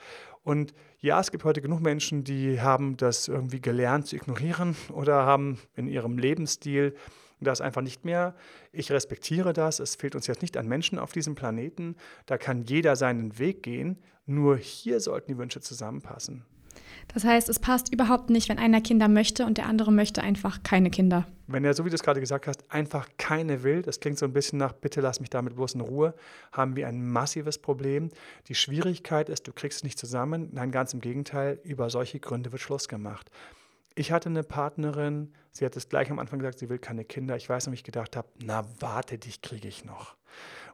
Und 0.43 0.75
ja, 0.99 1.19
es 1.19 1.31
gibt 1.31 1.43
heute 1.43 1.61
genug 1.61 1.81
Menschen, 1.81 2.23
die 2.23 2.61
haben 2.61 2.97
das 2.97 3.27
irgendwie 3.27 3.61
gelernt 3.61 4.07
zu 4.07 4.15
ignorieren 4.15 4.75
oder 4.91 5.25
haben 5.25 5.59
in 5.75 5.87
ihrem 5.87 6.19
Lebensstil 6.19 6.95
das 7.43 7.61
einfach 7.61 7.81
nicht 7.81 8.05
mehr. 8.05 8.35
Ich 8.71 8.91
respektiere 8.91 9.51
das. 9.51 9.79
Es 9.79 9.95
fehlt 9.95 10.15
uns 10.15 10.27
jetzt 10.27 10.41
nicht 10.41 10.55
an 10.55 10.67
Menschen 10.67 10.99
auf 10.99 11.11
diesem 11.11 11.35
Planeten. 11.35 11.95
Da 12.25 12.37
kann 12.37 12.63
jeder 12.63 12.95
seinen 12.95 13.37
Weg 13.39 13.63
gehen. 13.63 13.97
Nur 14.25 14.57
hier 14.57 14.99
sollten 14.99 15.31
die 15.31 15.37
Wünsche 15.37 15.61
zusammenpassen. 15.61 16.45
Das 17.13 17.23
heißt, 17.23 17.49
es 17.49 17.59
passt 17.59 17.93
überhaupt 17.93 18.29
nicht, 18.29 18.49
wenn 18.49 18.57
einer 18.57 18.81
Kinder 18.81 19.07
möchte 19.07 19.45
und 19.45 19.57
der 19.57 19.67
andere 19.67 19.91
möchte 19.91 20.21
einfach 20.21 20.63
keine 20.63 20.89
Kinder. 20.89 21.25
Wenn 21.47 21.65
er, 21.65 21.73
so 21.73 21.85
wie 21.85 21.89
du 21.89 21.95
es 21.95 22.03
gerade 22.03 22.19
gesagt 22.19 22.47
hast, 22.47 22.63
einfach 22.71 23.07
keine 23.17 23.63
will, 23.63 23.81
das 23.81 23.99
klingt 23.99 24.17
so 24.17 24.25
ein 24.25 24.33
bisschen 24.33 24.59
nach, 24.59 24.73
bitte 24.73 25.01
lass 25.01 25.19
mich 25.19 25.29
damit 25.29 25.55
bloß 25.55 25.75
in 25.75 25.81
Ruhe, 25.81 26.13
haben 26.51 26.75
wir 26.75 26.87
ein 26.87 27.05
massives 27.05 27.57
Problem. 27.57 28.09
Die 28.47 28.55
Schwierigkeit 28.55 29.29
ist, 29.29 29.47
du 29.47 29.53
kriegst 29.53 29.79
es 29.79 29.83
nicht 29.83 29.99
zusammen. 29.99 30.49
Nein, 30.53 30.71
ganz 30.71 30.93
im 30.93 31.01
Gegenteil, 31.01 31.59
über 31.63 31.89
solche 31.89 32.19
Gründe 32.19 32.51
wird 32.51 32.61
Schluss 32.61 32.87
gemacht. 32.87 33.29
Ich 33.95 34.11
hatte 34.11 34.29
eine 34.29 34.43
Partnerin, 34.43 35.33
sie 35.51 35.65
hat 35.65 35.75
es 35.75 35.89
gleich 35.89 36.09
am 36.09 36.17
Anfang 36.17 36.39
gesagt, 36.39 36.57
sie 36.57 36.69
will 36.69 36.79
keine 36.79 37.05
Kinder. 37.05 37.35
Ich 37.35 37.47
weiß 37.47 37.67
noch, 37.67 37.73
ich 37.73 37.83
gedacht 37.83 38.15
habe, 38.15 38.27
na 38.43 38.65
warte, 38.79 39.17
dich 39.17 39.41
kriege 39.41 39.67
ich 39.67 39.85
noch. 39.85 40.15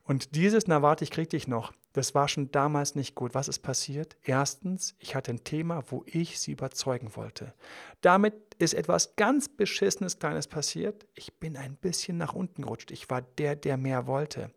Und 0.04 0.36
dieses, 0.36 0.68
na 0.68 0.82
warte, 0.82 1.04
ich 1.04 1.12
krieg 1.12 1.30
dich 1.30 1.48
noch, 1.48 1.74
das 1.94 2.14
war 2.14 2.28
schon 2.28 2.52
damals 2.52 2.96
nicht 2.96 3.16
gut. 3.16 3.34
Was 3.34 3.48
ist 3.48 3.60
passiert? 3.60 4.16
Erstens, 4.24 4.96
ich 5.00 5.16
hatte 5.16 5.32
ein 5.32 5.44
Thema, 5.44 5.84
wo 5.90 6.04
ich 6.06 6.40
sie 6.40 6.52
überzeugen 6.52 7.16
wollte. 7.16 7.54
Damit 8.02 8.34
ist 8.60 8.74
etwas 8.74 9.16
ganz 9.16 9.50
Beschissenes 9.50 10.20
Kleines 10.20 10.48
passiert. 10.48 11.08
Ich 11.16 11.40
bin 11.40 11.58
ein 11.58 11.76
bisschen 11.76 12.18
nach 12.18 12.34
unten 12.34 12.62
gerutscht. 12.62 12.92
Ich 12.92 13.10
war 13.10 13.22
der, 13.22 13.56
der 13.56 13.78
mehr 13.78 14.06
wollte. 14.06 14.52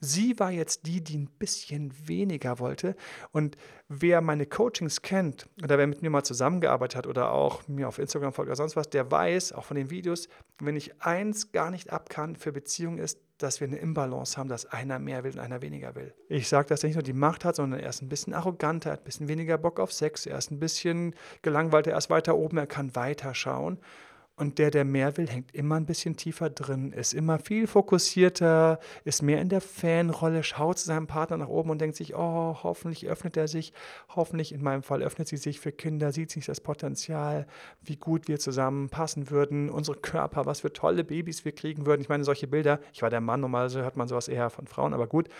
Sie 0.00 0.38
war 0.38 0.52
jetzt 0.52 0.86
die, 0.86 1.02
die 1.02 1.18
ein 1.18 1.30
bisschen 1.38 1.92
weniger 2.06 2.58
wollte. 2.60 2.94
Und 3.32 3.56
wer 3.88 4.20
meine 4.20 4.46
Coachings 4.46 5.02
kennt 5.02 5.48
oder 5.62 5.78
wer 5.78 5.86
mit 5.86 6.02
mir 6.02 6.10
mal 6.10 6.24
zusammengearbeitet 6.24 6.96
hat 6.96 7.06
oder 7.06 7.32
auch 7.32 7.66
mir 7.66 7.88
auf 7.88 7.98
Instagram 7.98 8.32
folgt 8.32 8.48
oder 8.48 8.56
sonst 8.56 8.76
was, 8.76 8.90
der 8.90 9.10
weiß, 9.10 9.52
auch 9.52 9.64
von 9.64 9.76
den 9.76 9.90
Videos, 9.90 10.28
wenn 10.60 10.76
ich 10.76 11.02
eins 11.02 11.50
gar 11.50 11.70
nicht 11.70 11.90
ab 11.90 12.10
kann 12.10 12.36
für 12.36 12.52
Beziehungen 12.52 12.98
ist, 12.98 13.18
dass 13.38 13.60
wir 13.60 13.68
eine 13.68 13.76
Imbalance 13.76 14.36
haben, 14.36 14.48
dass 14.48 14.66
einer 14.66 14.98
mehr 14.98 15.24
will 15.24 15.32
und 15.32 15.40
einer 15.40 15.62
weniger 15.62 15.94
will. 15.94 16.14
Ich 16.28 16.48
sage, 16.48 16.68
dass 16.68 16.82
er 16.82 16.88
nicht 16.88 16.96
nur 16.96 17.02
die 17.02 17.12
Macht 17.12 17.44
hat, 17.44 17.56
sondern 17.56 17.80
er 17.80 17.90
ist 17.90 18.02
ein 18.02 18.08
bisschen 18.08 18.34
arroganter, 18.34 18.92
hat 18.92 19.00
ein 19.00 19.04
bisschen 19.04 19.28
weniger 19.28 19.58
Bock 19.58 19.80
auf 19.80 19.92
Sex, 19.92 20.26
er 20.26 20.38
ist 20.38 20.50
ein 20.50 20.58
bisschen 20.58 21.14
gelangweilt, 21.42 21.86
er 21.86 21.96
ist 21.96 22.10
weiter 22.10 22.36
oben, 22.36 22.58
er 22.58 22.66
kann 22.66 22.94
weiter 22.96 23.34
schauen. 23.34 23.78
Und 24.38 24.58
der, 24.58 24.70
der 24.70 24.84
mehr 24.84 25.16
will, 25.16 25.28
hängt 25.28 25.54
immer 25.54 25.76
ein 25.76 25.86
bisschen 25.86 26.18
tiefer 26.18 26.50
drin, 26.50 26.92
ist 26.92 27.14
immer 27.14 27.38
viel 27.38 27.66
fokussierter, 27.66 28.78
ist 29.04 29.22
mehr 29.22 29.40
in 29.40 29.48
der 29.48 29.62
Fanrolle, 29.62 30.42
schaut 30.42 30.78
zu 30.78 30.84
seinem 30.84 31.06
Partner 31.06 31.38
nach 31.38 31.48
oben 31.48 31.70
und 31.70 31.80
denkt 31.80 31.96
sich, 31.96 32.14
oh, 32.14 32.54
hoffentlich 32.62 33.08
öffnet 33.08 33.38
er 33.38 33.48
sich, 33.48 33.72
hoffentlich 34.14 34.52
in 34.52 34.62
meinem 34.62 34.82
Fall 34.82 35.02
öffnet 35.02 35.26
sie 35.26 35.38
sich 35.38 35.58
für 35.58 35.72
Kinder, 35.72 36.12
sieht 36.12 36.30
sich 36.30 36.44
das 36.44 36.60
Potenzial, 36.60 37.46
wie 37.82 37.96
gut 37.96 38.28
wir 38.28 38.38
zusammen 38.38 38.90
passen 38.90 39.30
würden, 39.30 39.70
unsere 39.70 39.96
Körper, 39.96 40.44
was 40.44 40.60
für 40.60 40.72
tolle 40.72 41.02
Babys 41.02 41.46
wir 41.46 41.52
kriegen 41.52 41.86
würden. 41.86 42.02
Ich 42.02 42.10
meine, 42.10 42.24
solche 42.24 42.46
Bilder, 42.46 42.80
ich 42.92 43.00
war 43.00 43.08
der 43.08 43.22
Mann, 43.22 43.40
normalerweise 43.40 43.82
hört 43.82 43.96
man 43.96 44.06
sowas 44.06 44.28
eher 44.28 44.50
von 44.50 44.66
Frauen, 44.66 44.92
aber 44.92 45.06
gut. 45.06 45.30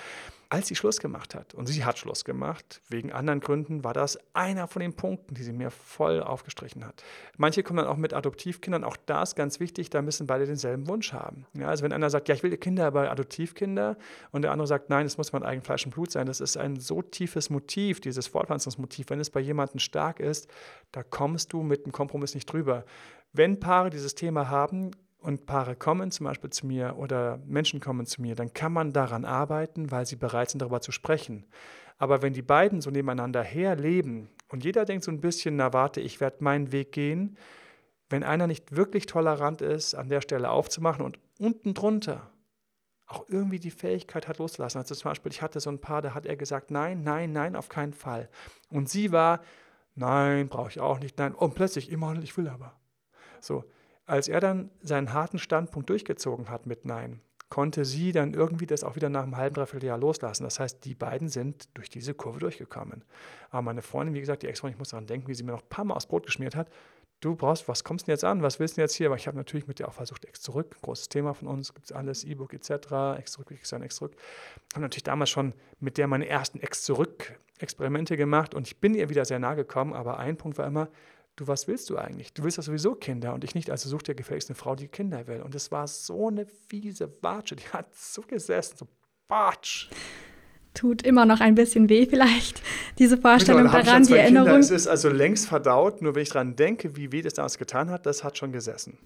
Als 0.49 0.69
sie 0.69 0.77
Schluss 0.77 1.01
gemacht 1.01 1.35
hat, 1.35 1.55
und 1.55 1.67
sie 1.67 1.85
hat 1.85 1.99
Schluss 1.99 2.25
gemacht, 2.25 2.81
wegen 2.89 3.13
anderen 3.13 3.41
Gründen, 3.41 3.85
war 3.85 3.95
das 3.95 4.19
einer 4.33 4.69
von 4.69 4.81
den 4.81 4.95
Punkten, 4.95 5.35
die 5.35 5.43
sie 5.43 5.53
mir 5.53 5.71
voll 5.71 6.23
aufgestrichen 6.23 6.85
hat. 6.85 7.03
Manche 7.37 7.63
kommen 7.63 7.79
dann 7.79 7.87
auch 7.87 7.97
mit 7.97 8.15
Adoptivkindern, 8.15 8.85
auch 8.85 8.97
da 9.07 9.23
ist 9.23 9.35
ganz 9.35 9.61
wichtig, 9.61 9.91
da 9.91 10.03
müssen 10.03 10.27
beide 10.27 10.47
denselben 10.47 10.89
Wunsch 10.89 11.13
haben. 11.13 11.47
Ja, 11.55 11.69
also 11.69 11.85
wenn 11.85 11.93
einer 11.93 12.11
sagt, 12.11 12.29
ja, 12.29 12.35
ich 12.35 12.43
will 12.43 12.57
Kinder, 12.57 12.87
aber 12.87 13.11
Adoptivkinder, 13.11 13.97
und 14.31 14.43
der 14.43 14.53
andere 14.53 14.67
sagt, 14.67 14.91
nein, 14.91 15.07
es 15.07 15.19
muss 15.19 15.33
mein 15.33 15.43
eigen 15.43 15.63
Fleisch 15.63 15.85
und 15.85 15.93
Blut 15.93 16.11
sein, 16.11 16.27
das 16.27 16.41
ist 16.41 16.57
ein 16.57 16.79
so 16.79 17.03
tiefes 17.03 17.51
Motiv, 17.51 18.01
dieses 18.01 18.27
Fortpflanzungsmotiv, 18.27 19.11
wenn 19.11 19.21
es 19.21 19.31
bei 19.31 19.41
jemandem 19.41 19.81
stark 19.81 20.21
ist, 20.21 20.49
da 20.93 21.03
kommst 21.03 21.53
du 21.53 21.63
mit 21.63 21.85
einem 21.85 21.93
Kompromiss 21.93 22.35
nicht 22.35 22.47
drüber. 22.47 22.85
Wenn 23.33 23.61
Paare 23.61 23.91
dieses 23.91 24.15
Thema 24.15 24.49
haben, 24.49 24.93
und 25.19 25.47
Paare 25.47 25.77
kommen 25.77 26.11
zum 26.11 26.25
Beispiel 26.25 26.51
zu 26.51 26.67
mir 26.67 26.97
oder 26.99 27.39
Menschen 27.47 27.81
kommen 27.81 28.07
zu 28.07 28.23
mir, 28.23 28.35
dann 28.35 28.53
kann 28.53 28.73
man 28.73 28.93
daran 28.93 29.25
arbeiten, 29.25 29.91
weil 29.91 30.07
sie 30.07 30.17
bereit 30.17 30.51
sind, 30.51 30.61
darüber 30.61 30.81
zu 30.81 30.93
sprechen. 30.93 31.47
Aber 31.99 32.23
wenn 32.23 32.33
die 32.33 32.43
beiden 32.43 32.81
so 32.81 32.91
nebeneinander 32.91 33.43
herleben 33.43 34.29
und 34.49 34.65
jeder 34.65 34.85
denkt 34.85 35.05
so 35.05 35.11
ein 35.11 35.21
bisschen, 35.21 35.57
na 35.57 35.73
warte, 35.73 36.01
ich 36.01 36.21
werde 36.21 36.45
meinen 36.45 36.71
Weg 36.73 36.93
gehen, 36.93 37.37
wenn 38.09 38.23
einer 38.23 38.47
nicht 38.47 38.77
wirklich 38.77 39.07
tolerant 39.07 39.63
ist, 39.63 39.95
an 39.95 40.09
der 40.09 40.21
Stelle 40.21 40.51
aufzumachen 40.51 41.05
und 41.05 41.19
unten 41.39 41.75
drunter 41.75 42.31
auch 43.07 43.25
irgendwie 43.29 43.61
die 43.61 43.71
Fähigkeit 43.71 44.27
hat 44.27 44.39
loszulassen. 44.39 44.81
Also 44.81 44.95
zum 44.95 45.11
Beispiel, 45.11 45.31
ich 45.31 45.41
hatte 45.41 45.61
so 45.61 45.71
ein 45.71 45.81
Paar, 45.81 46.03
da 46.03 46.15
hat 46.15 46.27
er 46.27 46.37
gesagt, 46.37 46.71
nein, 46.71 47.03
nein, 47.03 47.33
nein, 47.33 47.55
auf 47.55 47.69
keinen 47.69 47.93
Fall. 47.93 48.29
Und 48.69 48.89
sie 48.89 49.13
war, 49.13 49.41
nein, 49.95 50.49
brauche 50.49 50.71
ich 50.71 50.81
auch 50.81 50.99
nicht, 50.99 51.17
nein. 51.19 51.35
Und 51.35 51.55
plötzlich, 51.55 51.91
immer, 51.91 52.19
ich 52.21 52.37
will 52.37 52.49
aber. 52.49 52.75
So, 53.41 53.65
als 54.07 54.29
er 54.29 54.41
dann 54.41 54.71
seinen 54.81 55.13
harten 55.13 55.39
Standpunkt 55.39 55.91
durchgezogen 55.91 56.49
hat 56.49 56.67
mit 56.67 56.85
Nein, 56.85 57.21
konnte 57.49 57.85
sie 57.85 58.13
dann 58.13 58.35
irgendwie 58.35 58.67
das 58.67 58.83
auch 58.83 58.97
wieder 58.97 59.09
nach 59.09 59.23
einem 59.23 59.37
halben, 59.37 59.55
dreiviertel 59.55 59.87
Jahr 59.87 59.99
loslassen. 59.99 60.45
Das 60.45 60.59
heißt, 60.59 60.85
die 60.85 60.95
beiden 60.95 61.29
sind 61.29 61.69
durch 61.75 61.89
diese 61.89 62.15
Kurve 62.15 62.41
durchgekommen. 62.41 63.05
Aber 63.51 63.63
meine 63.63 63.83
Freundin, 63.83 64.15
wie 64.15 64.21
gesagt, 64.21 64.43
die 64.43 64.49
Ex-Freundin, 64.49 64.75
ich 64.77 64.79
muss 64.79 64.89
daran 64.91 65.07
denken, 65.07 65.29
wie 65.29 65.35
sie 65.35 65.45
mir 65.45 65.53
noch 65.53 65.63
ein 65.63 65.69
paar 65.69 65.85
Mal 65.85 65.95
aufs 65.95 66.07
Brot 66.07 66.27
geschmiert 66.27 66.57
hat. 66.57 66.69
Du 67.21 67.35
brauchst, 67.35 67.67
was 67.67 67.83
kommst 67.83 68.07
denn 68.07 68.13
jetzt 68.13 68.25
an? 68.25 68.43
Was 68.43 68.59
willst 68.61 68.75
du 68.75 68.81
denn 68.81 68.85
jetzt 68.85 68.95
hier? 68.95 69.07
Aber 69.07 69.17
ich 69.17 69.27
habe 69.27 69.39
natürlich 69.39 69.67
mit 69.67 69.79
dir 69.79 69.89
auch 69.89 69.95
versucht, 69.95 70.25
Ex 70.27 70.43
zurück, 70.43 70.77
großes 70.83 71.09
Thema 71.09 71.33
von 71.35 71.49
uns, 71.49 71.73
gibt 71.73 71.87
es 71.87 71.93
alles, 71.93 72.25
E-Book 72.25 72.53
etc., 72.53 73.19
Ex 73.19 73.33
zurück, 73.33 73.51
Ex 73.53 73.73
Ex 73.73 73.97
zurück. 73.97 74.17
Habe 74.75 74.83
natürlich 74.83 75.05
damals 75.05 75.31
schon 75.31 75.55
mit 75.81 75.99
der 75.99 76.09
meine 76.09 76.29
ersten 76.29 76.61
Ex 76.61 76.83
zurück 76.83 77.39
Experimente 77.59 78.19
gemacht 78.19 78.55
und 78.55 78.67
ich 78.67 78.81
bin 78.81 78.95
ihr 78.95 79.09
wieder 79.09 79.25
sehr 79.25 79.39
nahe 79.39 79.57
gekommen, 79.57 79.95
aber 79.95 80.19
ein 80.19 80.37
Punkt 80.37 80.59
war 80.59 80.67
immer, 80.67 80.89
du, 81.37 81.47
was 81.47 81.69
willst 81.69 81.91
du 81.91 81.99
eigentlich? 81.99 82.33
Du 82.33 82.43
willst 82.43 82.57
ja 82.57 82.63
sowieso 82.63 82.95
Kinder 82.95 83.35
und 83.35 83.45
ich 83.45 83.55
nicht, 83.55 83.71
also 83.71 83.89
such 83.89 84.03
dir 84.03 84.15
gefälligst 84.15 84.49
eine 84.49 84.57
Frau, 84.57 84.75
die 84.75 84.89
Kinder 84.89 85.27
will. 85.27 85.43
Und 85.43 85.55
es 85.55 85.71
war 85.71 85.87
so 85.87 86.29
eine 86.29 86.47
fiese 86.47 87.13
Watsche, 87.23 87.57
die 87.57 87.69
hat 87.69 87.95
so 87.95 88.23
gesessen, 88.23 88.77
so 88.79 88.89
Batsch. 89.29 89.89
Tut 90.75 91.03
immer 91.03 91.25
noch 91.25 91.41
ein 91.41 91.55
bisschen 91.55 91.89
weh 91.89 92.07
vielleicht, 92.07 92.63
diese 92.99 93.17
Vorstellung 93.17 93.65
daran, 93.65 94.03
die 94.03 94.13
Erinnerung. 94.13 94.49
Kinder. 94.49 94.61
Es 94.61 94.71
ist 94.71 94.87
also 94.87 95.09
längst 95.09 95.49
verdaut, 95.49 96.03
nur 96.03 96.15
wenn 96.15 96.23
ich 96.23 96.29
daran 96.29 96.55
denke, 96.55 96.97
wie 96.97 97.13
weh 97.13 97.23
das 97.23 97.35
damals 97.35 97.57
getan 97.57 97.91
hat, 97.91 98.05
das 98.05 98.25
hat 98.25 98.37
schon 98.37 98.53
gesessen. 98.53 98.99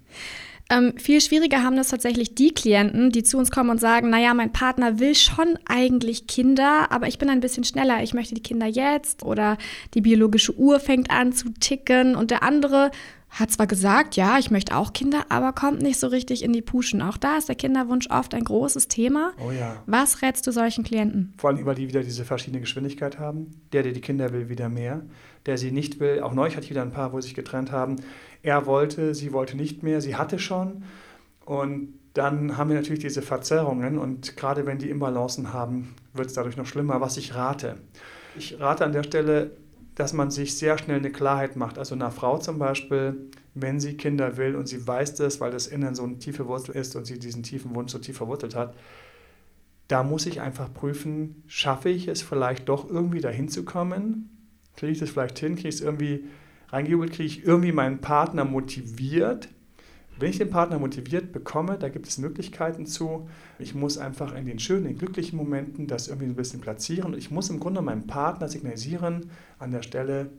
Ähm, 0.71 0.95
viel 0.97 1.21
schwieriger 1.21 1.65
haben 1.65 1.77
das 1.77 1.89
tatsächlich 1.89 2.37
die 2.37 2.55
Klienten, 2.55 3.11
die 3.11 3.25
zu 3.25 3.39
uns 3.39 3.50
kommen 3.50 3.71
und 3.71 3.81
sagen, 3.81 4.09
naja, 4.09 4.33
mein 4.35 4.53
Partner 4.53 5.00
will 5.00 5.17
schon 5.17 5.59
eigentlich 5.67 6.29
Kinder, 6.29 6.93
aber 6.93 7.09
ich 7.09 7.19
bin 7.19 7.29
ein 7.29 7.41
bisschen 7.41 7.65
schneller, 7.65 8.05
ich 8.05 8.15
möchte 8.15 8.37
die 8.37 8.43
Kinder 8.43 8.67
jetzt 8.67 9.25
oder 9.25 9.59
die 9.95 10.00
biologische 10.00 10.57
Uhr 10.57 10.79
fängt 10.79 11.11
an 11.11 11.33
zu 11.33 11.53
ticken 11.55 12.15
und 12.15 12.31
der 12.31 12.45
andere 12.45 12.93
hat 13.30 13.50
zwar 13.50 13.66
gesagt, 13.66 14.16
ja, 14.16 14.38
ich 14.38 14.50
möchte 14.50 14.76
auch 14.76 14.92
Kinder, 14.92 15.25
aber 15.28 15.52
kommt 15.52 15.82
nicht 15.82 16.00
so 16.00 16.08
richtig 16.08 16.42
in 16.42 16.52
die 16.52 16.62
Puschen. 16.62 17.00
Auch 17.00 17.16
da 17.16 17.37
ist 17.37 17.49
der 17.49 17.54
Kinderwunsch 17.54 18.08
oft 18.10 18.34
ein 18.34 18.44
großes 18.44 18.88
Thema. 18.88 19.32
Oh 19.38 19.52
ja. 19.52 19.82
Was 19.87 20.22
rätst 20.22 20.46
du 20.46 20.52
solchen 20.52 20.82
Klienten? 20.82 21.32
Vor 21.38 21.50
allem, 21.50 21.64
weil 21.64 21.76
die 21.76 21.88
wieder 21.88 22.02
diese 22.02 22.25
verschiedene 22.25 22.60
Geschwindigkeit 22.60 23.18
haben. 23.18 23.52
Der, 23.72 23.82
der 23.82 23.92
die 23.92 24.00
Kinder 24.00 24.32
will, 24.32 24.49
wieder 24.49 24.68
mehr. 24.68 25.02
Der 25.46 25.58
sie 25.58 25.70
nicht 25.70 26.00
will. 26.00 26.20
Auch 26.20 26.34
neulich 26.34 26.56
hatte 26.56 26.64
ich 26.64 26.70
wieder 26.70 26.82
ein 26.82 26.92
paar, 26.92 27.12
wo 27.12 27.20
sie 27.20 27.28
sich 27.28 27.37
getrennt 27.37 27.70
haben. 27.70 27.96
Er 28.42 28.66
wollte, 28.66 29.14
sie 29.14 29.32
wollte 29.32 29.56
nicht 29.56 29.82
mehr. 29.82 30.00
Sie 30.00 30.16
hatte 30.16 30.38
schon. 30.38 30.82
Und 31.44 31.94
dann 32.14 32.56
haben 32.56 32.68
wir 32.68 32.76
natürlich 32.76 33.00
diese 33.02 33.22
Verzerrungen. 33.22 33.99
Und 33.99 34.37
gerade 34.37 34.66
wenn 34.66 34.78
die 34.78 34.90
Imbalancen 34.90 35.52
haben, 35.52 35.94
wird 36.14 36.26
es 36.26 36.34
dadurch 36.34 36.56
noch 36.56 36.66
schlimmer, 36.66 37.00
was 37.00 37.16
ich 37.16 37.34
rate. 37.34 37.78
Ich 38.37 38.58
rate 38.60 38.84
an 38.84 38.92
der 38.92 39.02
Stelle, 39.02 39.52
dass 39.94 40.12
man 40.12 40.30
sich 40.30 40.56
sehr 40.56 40.78
schnell 40.78 40.99
eine 40.99 41.11
Klarheit 41.11 41.56
macht. 41.56 41.78
Also 41.78 41.94
einer 41.94 42.11
Frau 42.11 42.38
zum 42.38 42.59
Beispiel, 42.59 43.30
wenn 43.54 43.80
sie 43.80 43.97
Kinder 43.97 44.37
will 44.37 44.56
und 44.56 44.68
sie 44.68 44.87
weiß 44.87 45.14
das, 45.16 45.40
weil 45.40 45.50
das 45.50 45.66
innen 45.66 45.94
so 45.94 46.04
eine 46.04 46.18
tiefe 46.18 46.47
Wurzel 46.47 46.76
ist 46.76 46.97
und 46.97 47.04
sie 47.04 47.18
diesen 47.18 47.42
tiefen 47.42 47.75
Wunsch 47.75 47.92
so 47.92 47.99
tief 47.99 48.16
verwurzelt 48.16 48.54
hat, 48.54 48.75
da 49.88 50.04
muss 50.04 50.26
ich 50.26 50.40
einfach 50.40 50.73
prüfen, 50.73 51.42
schaffe 51.49 51.88
ich 51.88 52.06
es 52.06 52.23
vielleicht 52.23 52.68
doch 52.68 52.88
irgendwie 52.88 53.20
dahin 53.20 53.49
zu 53.49 53.64
kommen? 53.64 54.30
Kriege 54.76 54.92
ich 54.92 55.00
das 55.00 55.11
vielleicht 55.11 55.38
hin? 55.40 55.56
Kriege 55.56 55.68
ich 55.68 55.75
es 55.76 55.80
irgendwie 55.80 56.25
reingejubelt? 56.68 57.12
Kriege 57.12 57.26
ich 57.26 57.44
irgendwie 57.44 57.73
meinen 57.73 58.00
Partner 58.00 58.44
motiviert, 58.44 59.49
wenn 60.21 60.31
ich 60.31 60.39
den 60.39 60.50
Partner 60.50 60.79
motiviert 60.79 61.33
bekomme, 61.33 61.79
da 61.79 61.89
gibt 61.89 62.07
es 62.07 62.19
Möglichkeiten 62.19 62.87
zu. 62.87 63.29
Ich 63.59 63.75
muss 63.75 63.99
einfach 63.99 64.35
in 64.35 64.47
den 64.47 64.59
schönen, 64.59 64.87
in 64.87 64.99
glücklichen 64.99 65.37
Momenten 65.37 65.87
das 65.87 66.09
irgendwie 66.09 66.27
ein 66.27 66.37
bisschen 66.37 66.61
platzieren. 66.61 67.15
Ich 67.15 67.31
muss 67.31 67.50
im 67.50 67.61
Grunde 67.61 67.83
meinem 67.83 68.07
Partner 68.07 68.49
signalisieren 68.49 69.31
an 69.59 69.71
der 69.71 69.83
Stelle, 69.83 70.31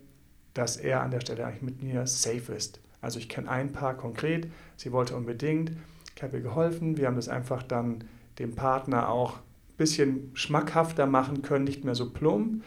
dass 0.54 0.78
er 0.78 1.02
an 1.02 1.12
der 1.12 1.22
Stelle 1.22 1.46
eigentlich 1.46 1.62
mit 1.62 1.82
mir 1.82 2.06
safe 2.06 2.54
ist. 2.54 2.80
Also 3.02 3.18
ich 3.20 3.30
kenne 3.30 3.50
ein 3.50 3.72
Paar 3.72 3.96
konkret, 3.96 4.48
sie 4.78 4.92
wollte 4.92 5.16
unbedingt, 5.16 5.72
ich 6.16 6.22
habe 6.22 6.38
ihr 6.38 6.44
geholfen, 6.44 6.98
wir 6.98 7.08
haben 7.08 7.16
das 7.16 7.30
einfach 7.30 7.64
dann 7.64 8.04
dem 8.38 8.54
Partner 8.54 9.10
auch 9.10 9.38
ein 9.38 9.78
bisschen 9.78 10.32
schmackhafter 10.36 11.08
machen 11.08 11.42
können, 11.42 11.64
nicht 11.64 11.84
mehr 11.84 11.96
so 11.96 12.12
plump. 12.12 12.64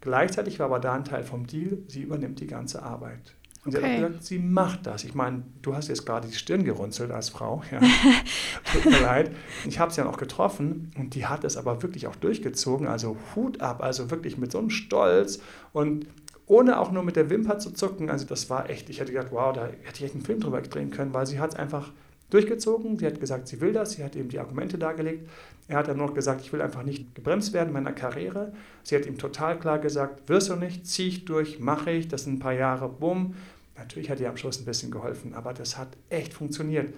Gleichzeitig 0.00 0.58
war 0.58 0.66
aber 0.66 0.78
da 0.78 0.94
ein 0.94 1.04
Teil 1.04 1.24
vom 1.24 1.46
Deal, 1.46 1.78
sie 1.88 2.02
übernimmt 2.02 2.40
die 2.40 2.46
ganze 2.46 2.82
Arbeit. 2.82 3.34
Und 3.64 3.76
okay. 3.76 3.80
sie 3.80 3.92
hat 3.92 4.08
gesagt, 4.08 4.24
sie 4.24 4.38
macht 4.40 4.86
das. 4.86 5.04
Ich 5.04 5.14
meine, 5.14 5.44
du 5.62 5.74
hast 5.74 5.88
jetzt 5.88 6.04
gerade 6.04 6.26
die 6.26 6.34
Stirn 6.34 6.64
gerunzelt 6.64 7.12
als 7.12 7.28
Frau. 7.28 7.62
Ja. 7.70 7.78
Tut 8.72 8.84
mir 8.86 9.00
leid. 9.00 9.30
Ich 9.68 9.78
habe 9.78 9.92
sie 9.92 10.00
dann 10.00 10.08
auch 10.08 10.18
getroffen 10.18 10.90
und 10.98 11.14
die 11.14 11.26
hat 11.26 11.44
es 11.44 11.56
aber 11.56 11.82
wirklich 11.82 12.08
auch 12.08 12.16
durchgezogen. 12.16 12.88
Also 12.88 13.16
Hut 13.36 13.60
ab, 13.60 13.82
also 13.82 14.10
wirklich 14.10 14.36
mit 14.36 14.50
so 14.50 14.58
einem 14.58 14.70
Stolz 14.70 15.40
und 15.72 16.06
ohne 16.46 16.80
auch 16.80 16.90
nur 16.90 17.04
mit 17.04 17.14
der 17.14 17.30
Wimper 17.30 17.60
zu 17.60 17.70
zucken. 17.70 18.10
Also 18.10 18.26
das 18.26 18.50
war 18.50 18.68
echt, 18.68 18.90
ich 18.90 18.98
hätte 18.98 19.12
gedacht, 19.12 19.28
wow, 19.30 19.52
da 19.52 19.66
hätte 19.66 19.98
ich 19.98 20.04
echt 20.04 20.14
einen 20.14 20.24
Film 20.24 20.40
drüber 20.40 20.60
drehen 20.60 20.90
können, 20.90 21.14
weil 21.14 21.26
sie 21.26 21.38
hat 21.38 21.52
es 21.52 21.56
einfach 21.56 21.92
durchgezogen. 22.32 22.98
Sie 22.98 23.06
hat 23.06 23.20
gesagt, 23.20 23.48
sie 23.48 23.60
will 23.60 23.72
das. 23.72 23.92
Sie 23.92 24.04
hat 24.04 24.16
eben 24.16 24.28
die 24.28 24.38
Argumente 24.38 24.78
dargelegt. 24.78 25.28
Er 25.68 25.78
hat 25.78 25.88
dann 25.88 25.98
noch 25.98 26.14
gesagt, 26.14 26.40
ich 26.40 26.52
will 26.52 26.62
einfach 26.62 26.82
nicht 26.82 27.14
gebremst 27.14 27.52
werden 27.52 27.68
in 27.68 27.74
meiner 27.74 27.92
Karriere. 27.92 28.52
Sie 28.82 28.96
hat 28.96 29.06
ihm 29.06 29.18
total 29.18 29.58
klar 29.58 29.78
gesagt, 29.78 30.28
wirst 30.28 30.50
du 30.50 30.56
nicht, 30.56 30.86
zieh 30.86 31.08
ich 31.08 31.24
durch, 31.24 31.60
mache 31.60 31.90
ich, 31.90 32.08
das 32.08 32.24
sind 32.24 32.34
ein 32.34 32.38
paar 32.38 32.52
Jahre, 32.52 32.88
bumm. 32.88 33.34
Natürlich 33.76 34.10
hat 34.10 34.20
ihr 34.20 34.28
am 34.28 34.36
Schluss 34.36 34.60
ein 34.60 34.64
bisschen 34.64 34.90
geholfen, 34.90 35.34
aber 35.34 35.54
das 35.54 35.78
hat 35.78 35.96
echt 36.08 36.34
funktioniert. 36.34 36.94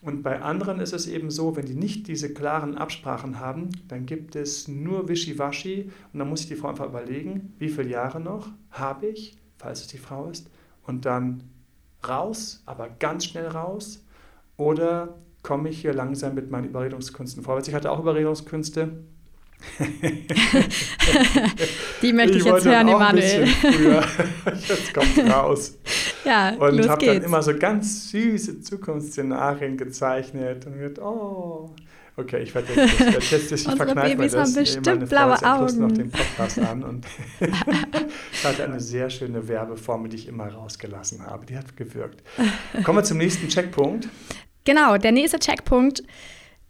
Und 0.00 0.22
bei 0.22 0.40
anderen 0.40 0.78
ist 0.78 0.92
es 0.92 1.08
eben 1.08 1.30
so, 1.30 1.56
wenn 1.56 1.66
die 1.66 1.74
nicht 1.74 2.06
diese 2.06 2.32
klaren 2.32 2.76
Absprachen 2.76 3.40
haben, 3.40 3.70
dann 3.88 4.06
gibt 4.06 4.36
es 4.36 4.68
nur 4.68 5.08
Wischiwaschi 5.08 5.90
und 6.12 6.18
dann 6.20 6.28
muss 6.28 6.42
ich 6.42 6.48
die 6.48 6.54
Frau 6.54 6.68
einfach 6.68 6.86
überlegen, 6.86 7.54
wie 7.58 7.68
viele 7.68 7.88
Jahre 7.88 8.20
noch 8.20 8.48
habe 8.70 9.06
ich, 9.06 9.36
falls 9.56 9.80
es 9.80 9.86
die 9.88 9.98
Frau 9.98 10.30
ist, 10.30 10.50
und 10.86 11.04
dann 11.04 11.42
raus, 12.06 12.62
aber 12.64 12.88
ganz 12.88 13.24
schnell 13.24 13.48
raus, 13.48 14.04
oder 14.58 15.14
komme 15.42 15.70
ich 15.70 15.80
hier 15.80 15.94
langsam 15.94 16.34
mit 16.34 16.50
meinen 16.50 16.66
Überredungskünsten 16.66 17.42
vorwärts? 17.42 17.68
Ich 17.68 17.74
hatte 17.74 17.90
auch 17.90 18.00
Überredungskünste, 18.00 18.90
Die 22.02 22.12
möchte 22.12 22.38
ich, 22.38 22.46
ich 22.46 22.52
jetzt 22.52 22.64
hören, 22.64 22.88
Emanuel. 22.88 23.46
jetzt 24.68 24.94
kommt 24.94 25.18
raus. 25.30 25.76
Ja, 26.24 26.54
und 26.54 26.88
habe 26.88 27.06
dann 27.06 27.22
immer 27.22 27.42
so 27.42 27.56
ganz 27.56 28.10
süße 28.10 28.60
Zukunftsszenarien 28.60 29.76
gezeichnet 29.76 30.66
und 30.66 30.78
gedacht, 30.78 31.04
oh, 31.04 31.70
okay, 32.16 32.42
ich 32.42 32.54
werde 32.54 32.72
jetzt, 32.74 33.00
ich, 33.00 33.00
werd 33.00 33.30
jetzt, 33.30 33.52
ich 33.52 33.68
Unsere 33.68 33.94
Babys 33.94 34.32
das. 34.32 34.54
bestimmt 34.54 35.08
blaue 35.08 35.36
Augen. 35.44 35.80
noch 35.80 35.92
den 35.92 36.10
Podcast 36.10 36.58
an 36.60 36.82
und 36.84 37.06
ich 38.32 38.44
hatte 38.44 38.64
eine 38.64 38.80
sehr 38.80 39.10
schöne 39.10 39.48
Werbeformel, 39.48 40.08
die 40.10 40.16
ich 40.16 40.28
immer 40.28 40.48
rausgelassen 40.48 41.26
habe. 41.26 41.46
Die 41.46 41.56
hat 41.56 41.76
gewirkt. 41.76 42.22
Kommen 42.84 42.98
wir 42.98 43.04
zum 43.04 43.18
nächsten 43.18 43.48
Checkpunkt. 43.48 44.08
Genau, 44.68 44.98
der 44.98 45.12
nächste 45.12 45.38
Checkpunkt 45.38 46.02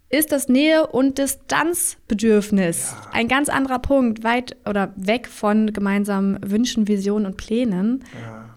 ist 0.07 0.31
das 0.31 0.47
Nähe- 0.47 0.87
und 0.87 1.17
Distanzbedürfnis. 1.17 2.93
Ja. 2.93 3.09
Ein 3.11 3.27
ganz 3.27 3.49
anderer 3.49 3.79
Punkt, 3.79 4.23
weit 4.23 4.55
oder 4.65 4.93
weg 4.95 5.27
von 5.27 5.73
gemeinsamen 5.73 6.39
Wünschen, 6.49 6.87
Visionen 6.87 7.25
und 7.25 7.35
Plänen. 7.35 8.05
Ja. 8.21 8.55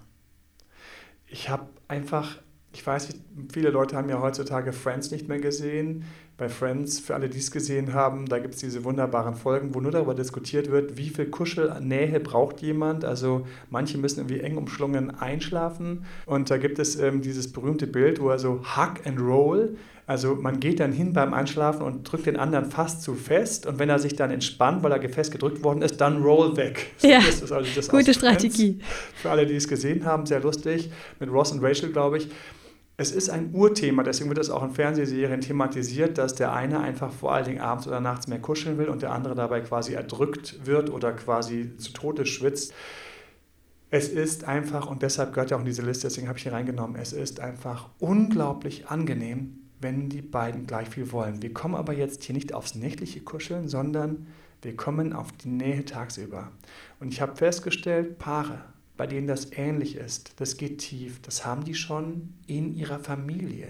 Ich 1.26 1.48
habe 1.48 1.66
einfach, 1.88 2.36
ich 2.72 2.86
weiß, 2.86 3.08
viele 3.52 3.70
Leute 3.70 3.96
haben 3.96 4.08
ja 4.08 4.20
heutzutage 4.20 4.72
Friends 4.72 5.10
nicht 5.10 5.28
mehr 5.28 5.38
gesehen. 5.38 6.04
bei 6.38 6.48
Friends, 6.48 6.98
für 6.98 7.14
alle, 7.14 7.28
die 7.28 7.38
es 7.38 7.50
gesehen 7.50 7.92
haben, 7.92 8.26
da 8.26 8.38
gibt 8.38 8.54
es 8.54 8.60
diese 8.60 8.82
wunderbaren 8.82 9.34
Folgen, 9.34 9.74
wo 9.74 9.80
nur 9.80 9.92
darüber 9.92 10.14
diskutiert 10.14 10.70
wird, 10.70 10.96
wie 10.96 11.10
viel 11.10 11.26
Kuschelnähe 11.26 12.18
braucht 12.18 12.62
jemand. 12.62 13.04
Also 13.04 13.46
manche 13.70 13.98
müssen 13.98 14.20
irgendwie 14.20 14.40
eng 14.40 14.56
umschlungen 14.56 15.10
einschlafen. 15.10 16.04
Und 16.26 16.50
da 16.50 16.56
gibt 16.56 16.78
es 16.78 16.96
ähm, 16.98 17.20
dieses 17.20 17.52
berühmte 17.52 17.86
Bild, 17.86 18.20
wo 18.20 18.30
er 18.30 18.38
so 18.38 18.62
Hug 18.76 19.06
and 19.06 19.20
Roll, 19.20 19.76
also 20.06 20.34
man 20.34 20.58
geht 20.58 20.80
dann 20.80 20.92
hin 20.92 21.12
beim 21.12 21.32
Einschlafen 21.32 21.82
und 21.82 22.02
drückt 22.10 22.26
den 22.26 22.36
anderen 22.36 22.70
fast 22.70 23.02
zu 23.02 23.14
fest 23.14 23.66
und 23.66 23.78
wenn 23.78 23.88
er 23.88 24.00
sich 24.00 24.16
dann 24.16 24.30
entspannt, 24.30 24.82
weil 24.82 24.90
er 24.90 25.08
fest 25.08 25.30
gedrückt 25.30 25.62
worden 25.62 25.80
ist, 25.82 26.00
dann 26.00 26.22
roll 26.22 26.56
weg. 26.56 26.90
Ja, 27.02 27.20
das 27.20 27.52
also 27.52 27.80
gute 27.90 28.12
Strategie. 28.12 28.80
Für 29.14 29.30
alle, 29.30 29.46
die 29.46 29.54
es 29.54 29.68
gesehen 29.68 30.04
haben, 30.04 30.26
sehr 30.26 30.40
lustig. 30.40 30.90
Mit 31.20 31.30
Ross 31.30 31.52
und 31.52 31.62
Rachel, 31.62 31.92
glaube 31.92 32.18
ich. 32.18 32.28
Es 33.02 33.10
ist 33.10 33.30
ein 33.30 33.52
Urthema, 33.52 34.04
deswegen 34.04 34.30
wird 34.30 34.38
es 34.38 34.48
auch 34.48 34.62
in 34.62 34.70
Fernsehserien 34.70 35.40
thematisiert, 35.40 36.18
dass 36.18 36.36
der 36.36 36.52
eine 36.52 36.78
einfach 36.78 37.12
vor 37.12 37.34
allen 37.34 37.46
Dingen 37.46 37.60
abends 37.60 37.88
oder 37.88 37.98
nachts 37.98 38.28
mehr 38.28 38.38
kuscheln 38.38 38.78
will 38.78 38.88
und 38.88 39.02
der 39.02 39.10
andere 39.10 39.34
dabei 39.34 39.60
quasi 39.60 39.94
erdrückt 39.94 40.64
wird 40.66 40.88
oder 40.88 41.12
quasi 41.12 41.76
zu 41.78 41.92
Tode 41.92 42.24
schwitzt. 42.26 42.72
Es 43.90 44.08
ist 44.08 44.44
einfach, 44.44 44.88
und 44.88 45.02
deshalb 45.02 45.32
gehört 45.32 45.50
ja 45.50 45.56
auch 45.56 45.62
in 45.62 45.66
diese 45.66 45.82
Liste, 45.82 46.06
deswegen 46.06 46.28
habe 46.28 46.38
ich 46.38 46.44
hier 46.44 46.52
reingenommen, 46.52 46.94
es 46.94 47.12
ist 47.12 47.40
einfach 47.40 47.88
unglaublich 47.98 48.86
angenehm, 48.86 49.58
wenn 49.80 50.08
die 50.08 50.22
beiden 50.22 50.68
gleich 50.68 50.88
viel 50.88 51.10
wollen. 51.10 51.42
Wir 51.42 51.52
kommen 51.52 51.74
aber 51.74 51.94
jetzt 51.94 52.22
hier 52.22 52.36
nicht 52.36 52.54
aufs 52.54 52.76
nächtliche 52.76 53.22
Kuscheln, 53.22 53.66
sondern 53.66 54.28
wir 54.62 54.76
kommen 54.76 55.12
auf 55.12 55.32
die 55.32 55.48
Nähe 55.48 55.84
tagsüber. 55.84 56.52
Und 57.00 57.12
ich 57.12 57.20
habe 57.20 57.34
festgestellt, 57.34 58.20
Paare, 58.20 58.62
bei 58.96 59.06
denen 59.06 59.26
das 59.26 59.52
ähnlich 59.52 59.96
ist, 59.96 60.34
das 60.40 60.56
geht 60.56 60.78
tief, 60.78 61.20
das 61.22 61.46
haben 61.46 61.64
die 61.64 61.74
schon 61.74 62.34
in 62.46 62.74
ihrer 62.76 62.98
Familie. 62.98 63.68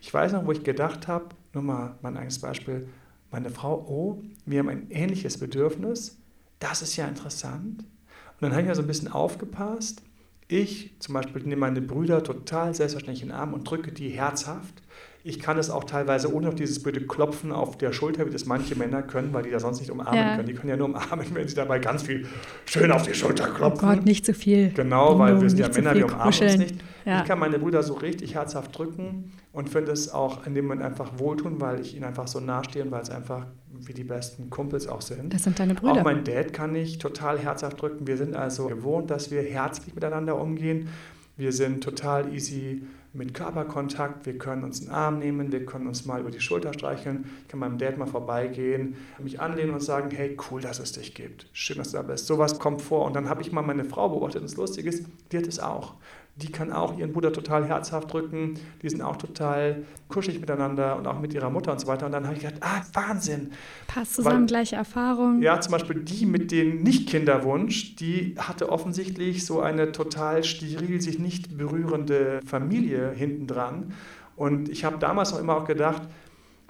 Ich 0.00 0.12
weiß 0.12 0.32
noch, 0.32 0.46
wo 0.46 0.52
ich 0.52 0.64
gedacht 0.64 1.08
habe, 1.08 1.28
nur 1.52 1.62
mal 1.62 1.98
mein 2.02 2.16
eigenes 2.16 2.40
Beispiel, 2.40 2.88
meine 3.30 3.50
Frau, 3.50 3.84
oh, 3.88 4.22
wir 4.46 4.60
haben 4.60 4.68
ein 4.68 4.90
ähnliches 4.90 5.38
Bedürfnis, 5.38 6.18
das 6.58 6.82
ist 6.82 6.96
ja 6.96 7.06
interessant. 7.06 7.82
Und 7.82 8.42
dann 8.42 8.52
habe 8.52 8.62
ich 8.62 8.68
ja 8.68 8.74
so 8.74 8.82
ein 8.82 8.88
bisschen 8.88 9.08
aufgepasst. 9.08 10.02
Ich 10.48 10.94
zum 10.98 11.14
Beispiel 11.14 11.42
nehme 11.42 11.60
meine 11.60 11.82
Brüder 11.82 12.22
total 12.22 12.74
selbstverständlich 12.74 13.22
in 13.22 13.28
den 13.28 13.36
Arm 13.36 13.52
und 13.52 13.68
drücke 13.68 13.92
die 13.92 14.08
herzhaft. 14.08 14.82
Ich 15.24 15.40
kann 15.40 15.58
es 15.58 15.68
auch 15.68 15.84
teilweise 15.84 16.32
ohne 16.32 16.46
noch 16.46 16.54
dieses 16.54 16.82
blöde 16.82 17.00
Klopfen 17.06 17.52
auf 17.52 17.76
der 17.76 17.92
Schulter, 17.92 18.26
wie 18.26 18.30
das 18.30 18.46
manche 18.46 18.76
Männer 18.76 19.02
können, 19.02 19.32
weil 19.32 19.42
die 19.42 19.50
da 19.50 19.60
sonst 19.60 19.80
nicht 19.80 19.90
umarmen 19.90 20.14
ja. 20.14 20.36
können. 20.36 20.48
Die 20.48 20.54
können 20.54 20.70
ja 20.70 20.76
nur 20.76 20.88
umarmen, 20.88 21.26
wenn 21.34 21.48
sie 21.48 21.54
dabei 21.54 21.78
ganz 21.78 22.02
viel 22.02 22.26
schön 22.64 22.90
auf 22.92 23.02
die 23.02 23.14
Schulter 23.14 23.48
klopfen. 23.48 23.88
Oh 23.88 23.94
Gott, 23.94 24.04
nicht 24.04 24.24
zu 24.24 24.32
viel. 24.32 24.70
Genau, 24.70 25.18
weil 25.18 25.40
wir 25.40 25.50
sind 25.50 25.58
ja 25.58 25.68
Männer, 25.68 25.94
wir 25.94 26.04
umarmen 26.04 26.24
kuscheln. 26.26 26.50
uns 26.50 26.58
nicht. 26.58 26.76
Ja. 27.04 27.22
Ich 27.22 27.26
kann 27.26 27.38
meine 27.38 27.58
Brüder 27.58 27.82
so 27.82 27.94
richtig 27.94 28.34
herzhaft 28.34 28.76
drücken 28.76 29.32
und 29.52 29.68
finde 29.70 29.92
es 29.92 30.12
auch 30.12 30.46
in 30.46 30.54
dem 30.54 30.66
Moment 30.66 30.82
einfach 30.82 31.18
wohltun, 31.18 31.60
weil 31.60 31.80
ich 31.80 31.94
ihnen 31.94 32.04
einfach 32.04 32.28
so 32.28 32.38
nahestehe 32.38 32.82
und 32.82 32.90
weil 32.90 33.02
es 33.02 33.10
einfach 33.10 33.46
wie 33.70 33.94
die 33.94 34.04
besten 34.04 34.50
Kumpels 34.50 34.86
auch 34.86 35.00
sind. 35.00 35.32
Das 35.32 35.44
sind 35.44 35.58
deine 35.58 35.74
Brüder. 35.74 35.92
Auch 35.92 36.04
mein 36.04 36.24
Dad 36.24 36.52
kann 36.52 36.74
ich 36.74 36.98
total 36.98 37.38
herzhaft 37.38 37.80
drücken. 37.80 38.06
Wir 38.06 38.16
sind 38.16 38.36
also 38.36 38.66
gewohnt, 38.66 39.10
dass 39.10 39.30
wir 39.30 39.42
herzlich 39.42 39.94
miteinander 39.94 40.38
umgehen. 40.40 40.88
Wir 41.36 41.52
sind 41.52 41.82
total 41.82 42.32
easy 42.34 42.82
mit 43.12 43.34
Körperkontakt. 43.34 44.26
Wir 44.26 44.38
können 44.38 44.64
uns 44.64 44.82
einen 44.82 44.90
Arm 44.90 45.18
nehmen, 45.18 45.50
wir 45.50 45.64
können 45.64 45.86
uns 45.86 46.04
mal 46.04 46.20
über 46.20 46.30
die 46.30 46.40
Schulter 46.40 46.72
streicheln. 46.72 47.24
Ich 47.42 47.48
kann 47.48 47.60
meinem 47.60 47.78
Dad 47.78 47.98
mal 47.98 48.06
vorbeigehen, 48.06 48.96
mich 49.18 49.40
anlehnen 49.40 49.74
und 49.74 49.82
sagen, 49.82 50.10
hey, 50.10 50.36
cool, 50.50 50.60
dass 50.60 50.78
es 50.78 50.92
dich 50.92 51.14
gibt. 51.14 51.46
Schön, 51.52 51.78
dass 51.78 51.90
du 51.90 51.96
da 51.96 52.02
bist. 52.02 52.26
Sowas 52.26 52.58
kommt 52.58 52.82
vor. 52.82 53.04
Und 53.04 53.14
dann 53.14 53.28
habe 53.28 53.42
ich 53.42 53.52
mal 53.52 53.62
meine 53.62 53.84
Frau 53.84 54.08
beobachtet 54.08 54.42
und 54.42 54.50
das 54.50 54.56
Lustige 54.56 54.88
ist, 54.88 55.06
die 55.32 55.38
hat 55.38 55.46
es 55.46 55.58
auch 55.58 55.94
die 56.40 56.52
kann 56.52 56.72
auch 56.72 56.96
ihren 56.96 57.12
Bruder 57.12 57.32
total 57.32 57.66
herzhaft 57.66 58.12
drücken, 58.12 58.54
die 58.82 58.88
sind 58.88 59.02
auch 59.02 59.16
total 59.16 59.84
kuschelig 60.08 60.40
miteinander 60.40 60.96
und 60.96 61.06
auch 61.06 61.18
mit 61.18 61.34
ihrer 61.34 61.50
Mutter 61.50 61.72
und 61.72 61.80
so 61.80 61.86
weiter. 61.88 62.06
Und 62.06 62.12
dann 62.12 62.24
habe 62.24 62.36
ich 62.36 62.42
gedacht, 62.42 62.60
ah, 62.62 62.82
Wahnsinn. 62.92 63.50
Passt 63.88 64.14
zusammen, 64.14 64.40
Weil, 64.40 64.46
gleiche 64.46 64.76
Erfahrung. 64.76 65.42
Ja, 65.42 65.60
zum 65.60 65.72
Beispiel 65.72 66.00
die 66.00 66.26
mit 66.26 66.52
dem 66.52 66.82
Nicht-Kinderwunsch, 66.82 67.96
die 67.96 68.36
hatte 68.38 68.70
offensichtlich 68.70 69.44
so 69.44 69.60
eine 69.60 69.90
total 69.90 70.44
steril, 70.44 71.00
sich 71.00 71.18
nicht 71.18 71.58
berührende 71.58 72.40
Familie 72.46 73.10
hintendran. 73.10 73.92
Und 74.36 74.68
ich 74.68 74.84
habe 74.84 74.98
damals 74.98 75.32
auch 75.32 75.40
immer 75.40 75.56
auch 75.56 75.64
gedacht, 75.64 76.02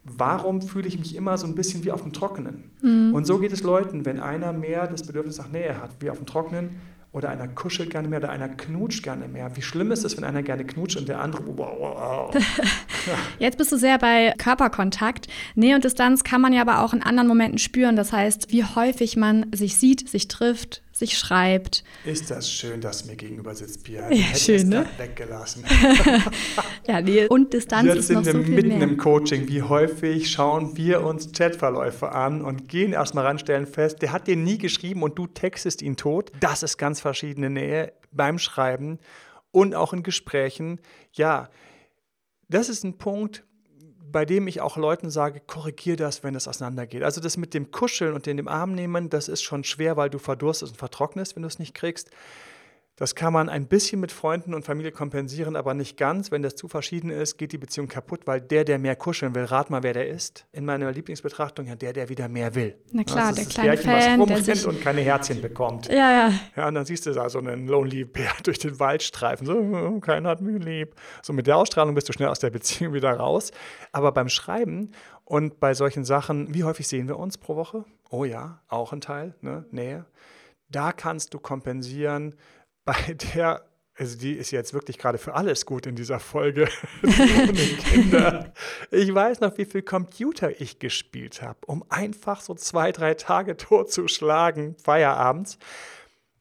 warum 0.04 0.62
fühle 0.62 0.88
ich 0.88 0.98
mich 0.98 1.14
immer 1.14 1.37
so 1.37 1.46
ein 1.46 1.54
bisschen 1.54 1.84
wie 1.84 1.92
auf 1.92 2.02
dem 2.02 2.14
Trockenen? 2.14 2.70
Mhm. 2.80 3.12
Und 3.14 3.26
so 3.26 3.38
geht 3.38 3.52
es 3.52 3.62
Leuten, 3.62 4.06
wenn 4.06 4.18
einer 4.20 4.54
mehr 4.54 4.87
das 4.87 5.02
Bedürfnis 5.02 5.37
nach 5.37 5.50
Nähe 5.50 5.78
hat, 5.80 5.90
wie 6.00 6.08
auf 6.08 6.16
dem 6.16 6.26
Trockenen, 6.26 6.70
oder 7.18 7.30
einer 7.30 7.48
kuschelt 7.48 7.90
gerne 7.90 8.08
mehr 8.08 8.20
oder 8.20 8.30
einer 8.30 8.48
knutscht 8.48 9.02
gerne 9.02 9.28
mehr. 9.28 9.56
Wie 9.56 9.62
schlimm 9.62 9.90
ist 9.90 10.04
es, 10.04 10.16
wenn 10.16 10.25
einer 10.25 10.42
gerne 10.42 10.64
knutscht 10.64 10.96
und 10.96 11.08
der 11.08 11.20
andere. 11.20 11.42
Wow. 11.46 12.34
Jetzt 13.38 13.58
bist 13.58 13.72
du 13.72 13.76
sehr 13.76 13.98
bei 13.98 14.34
Körperkontakt. 14.38 15.26
Nähe 15.54 15.75
und 15.75 15.84
Distanz 15.84 16.25
kann 16.25 16.40
man 16.40 16.52
ja 16.52 16.62
aber 16.62 16.82
auch 16.82 16.94
in 16.94 17.02
anderen 17.02 17.28
Momenten 17.28 17.58
spüren. 17.58 17.96
Das 17.96 18.12
heißt, 18.12 18.50
wie 18.52 18.64
häufig 18.64 19.16
man 19.16 19.46
sich 19.52 19.76
sieht, 19.76 20.08
sich 20.08 20.28
trifft, 20.28 20.82
sich 20.98 21.16
schreibt. 21.16 21.84
Ist 22.04 22.30
das 22.30 22.50
schön, 22.50 22.80
dass 22.80 23.04
mir 23.04 23.16
gegenüber 23.16 23.54
sitzt, 23.54 23.84
Pia? 23.84 24.10
Ja, 24.10 24.34
schön, 24.34 24.68
ne? 24.68 24.86
Weggelassen. 24.96 25.64
ja, 26.87 27.00
Nähe 27.00 27.28
und 27.28 27.52
Distanz 27.52 27.87
Jetzt 27.87 27.98
ist 27.98 28.11
noch 28.11 28.24
so 28.24 28.30
viel 28.30 28.42
sind 28.42 28.48
wir 28.48 28.62
mitten 28.62 28.82
im 28.82 28.96
Coaching. 28.96 29.48
Wie 29.48 29.62
häufig 29.62 30.30
schauen 30.30 30.76
wir 30.76 31.02
uns 31.04 31.32
Chatverläufe 31.32 32.12
an 32.12 32.42
und 32.42 32.68
gehen 32.68 32.92
erstmal 32.92 33.26
ran, 33.26 33.38
stellen 33.38 33.66
fest, 33.66 34.02
der 34.02 34.12
hat 34.12 34.26
dir 34.26 34.37
nie 34.37 34.58
geschrieben 34.58 35.02
und 35.02 35.18
du 35.18 35.26
textest 35.26 35.82
ihn 35.82 35.96
tot. 35.96 36.32
Das 36.40 36.62
ist 36.62 36.76
ganz 36.78 37.00
verschiedene 37.00 37.50
Nähe 37.50 37.92
beim 38.11 38.38
Schreiben 38.38 38.98
und 39.50 39.74
auch 39.74 39.92
in 39.92 40.02
Gesprächen. 40.02 40.80
Ja, 41.12 41.48
das 42.48 42.68
ist 42.68 42.84
ein 42.84 42.98
Punkt, 42.98 43.44
bei 44.11 44.25
dem 44.25 44.47
ich 44.47 44.61
auch 44.61 44.77
Leuten 44.77 45.11
sage, 45.11 45.40
korrigier 45.47 45.97
das, 45.97 46.23
wenn 46.23 46.35
es 46.35 46.49
auseinandergeht. 46.49 47.03
Also 47.03 47.21
das 47.21 47.37
mit 47.37 47.55
dem 47.55 47.71
Kuscheln 47.71 48.14
und 48.14 48.27
den 48.27 48.38
im 48.38 48.49
Arm 48.49 48.75
nehmen, 48.75 49.11
das 49.11 49.29
ist 49.29 49.42
schon 49.42 49.64
schwer, 49.64 49.97
weil 49.97 50.11
du 50.11 50.18
verdurstest 50.18 50.73
und 50.73 50.79
vertrocknest, 50.79 51.37
wenn 51.37 51.42
du 51.42 51.49
es 51.49 51.59
nicht 51.59 51.75
kriegst. 51.75 52.11
Das 52.98 53.14
kann 53.14 53.32
man 53.32 53.48
ein 53.48 53.68
bisschen 53.68 54.00
mit 54.00 54.11
Freunden 54.11 54.54
und 54.54 54.64
Familie 54.64 54.90
kompensieren, 54.90 55.54
aber 55.54 55.72
nicht 55.72 55.96
ganz. 55.96 56.32
Wenn 56.32 56.42
das 56.42 56.56
zu 56.56 56.66
verschieden 56.66 57.11
ist, 57.11 57.38
geht 57.38 57.52
die 57.52 57.58
Beziehung 57.58 57.87
kaputt, 57.87 58.22
weil 58.26 58.40
der, 58.40 58.64
der 58.64 58.80
mehr 58.80 58.96
kuscheln 58.96 59.37
will, 59.37 59.44
rat 59.44 59.70
mal, 59.70 59.84
wer 59.84 59.92
der 59.92 60.08
ist. 60.08 60.46
In 60.50 60.64
meiner 60.64 60.90
Lieblingsbetrachtung 60.90 61.66
ja 61.66 61.76
der, 61.76 61.92
der 61.92 62.08
wieder 62.08 62.28
mehr 62.28 62.56
will. 62.56 62.76
Na 62.90 63.04
klar, 63.04 63.32
der 63.32 63.44
kleine 63.44 63.76
Bärchen, 63.76 63.90
Fan, 63.90 64.20
was 64.20 64.44
der 64.44 64.56
sich 64.56 64.66
und 64.66 64.80
keine 64.80 65.00
Herzchen 65.02 65.40
bekommt. 65.40 65.87
Ja, 65.87 66.11
ja. 66.11 66.32
Ja, 66.56 66.66
und 66.66 66.74
dann 66.74 66.87
siehst 66.87 67.06
du 67.06 67.12
da 67.12 67.30
so 67.30 67.38
einen 67.38 67.68
Lonely 67.68 68.04
Bär 68.04 68.32
durch 68.42 68.58
den 68.58 68.80
Wald 68.80 69.04
streifen. 69.04 69.46
So, 69.46 69.54
oh, 69.54 70.00
keiner 70.00 70.30
hat 70.30 70.40
mich 70.40 70.61
lieb. 70.61 70.96
So 71.22 71.32
mit 71.32 71.46
der 71.46 71.56
Ausstrahlung 71.56 71.94
bist 71.94 72.08
du 72.08 72.12
schnell 72.12 72.28
aus 72.28 72.40
der 72.40 72.50
Beziehung 72.50 72.94
wieder 72.94 73.12
raus. 73.12 73.52
Aber 73.92 74.11
beim 74.11 74.28
Schreiben 74.28 74.90
und 75.24 75.61
bei 75.61 75.72
solchen 75.72 76.04
Sachen, 76.04 76.52
wie 76.52 76.64
häufig 76.64 76.88
sehen 76.88 77.06
wir 77.06 77.16
uns 77.16 77.38
pro 77.38 77.54
Woche? 77.54 77.84
Oh 78.11 78.24
ja, 78.24 78.61
auch 78.66 78.92
ein 78.92 79.00
Teil, 79.00 79.37
ne? 79.40 79.66
Nähe. 79.70 80.04
Da 80.70 80.92
kannst 80.92 81.32
du 81.32 81.38
kompensieren 81.38 82.34
bei 82.88 83.12
der, 83.35 83.66
also 83.96 84.16
die 84.16 84.33
ist 84.33 84.51
jetzt 84.51 84.72
wirklich 84.72 84.96
gerade 84.96 85.18
für 85.18 85.35
alles 85.35 85.66
gut 85.66 85.87
in 85.87 85.94
dieser 85.94 86.20
Folge. 86.20 86.68
Kinder. 87.85 88.55
Ich 88.90 89.14
weiß 89.14 89.40
noch, 89.40 89.59
wie 89.59 89.66
viel 89.66 89.83
Computer 89.83 90.59
ich 90.59 90.79
gespielt 90.79 91.42
habe, 91.42 91.59
um 91.66 91.85
einfach 91.90 92.40
so 92.40 92.55
zwei, 92.55 92.90
drei 92.90 93.12
Tage 93.12 93.59
totzuschlagen, 93.59 94.74
Feierabends, 94.83 95.59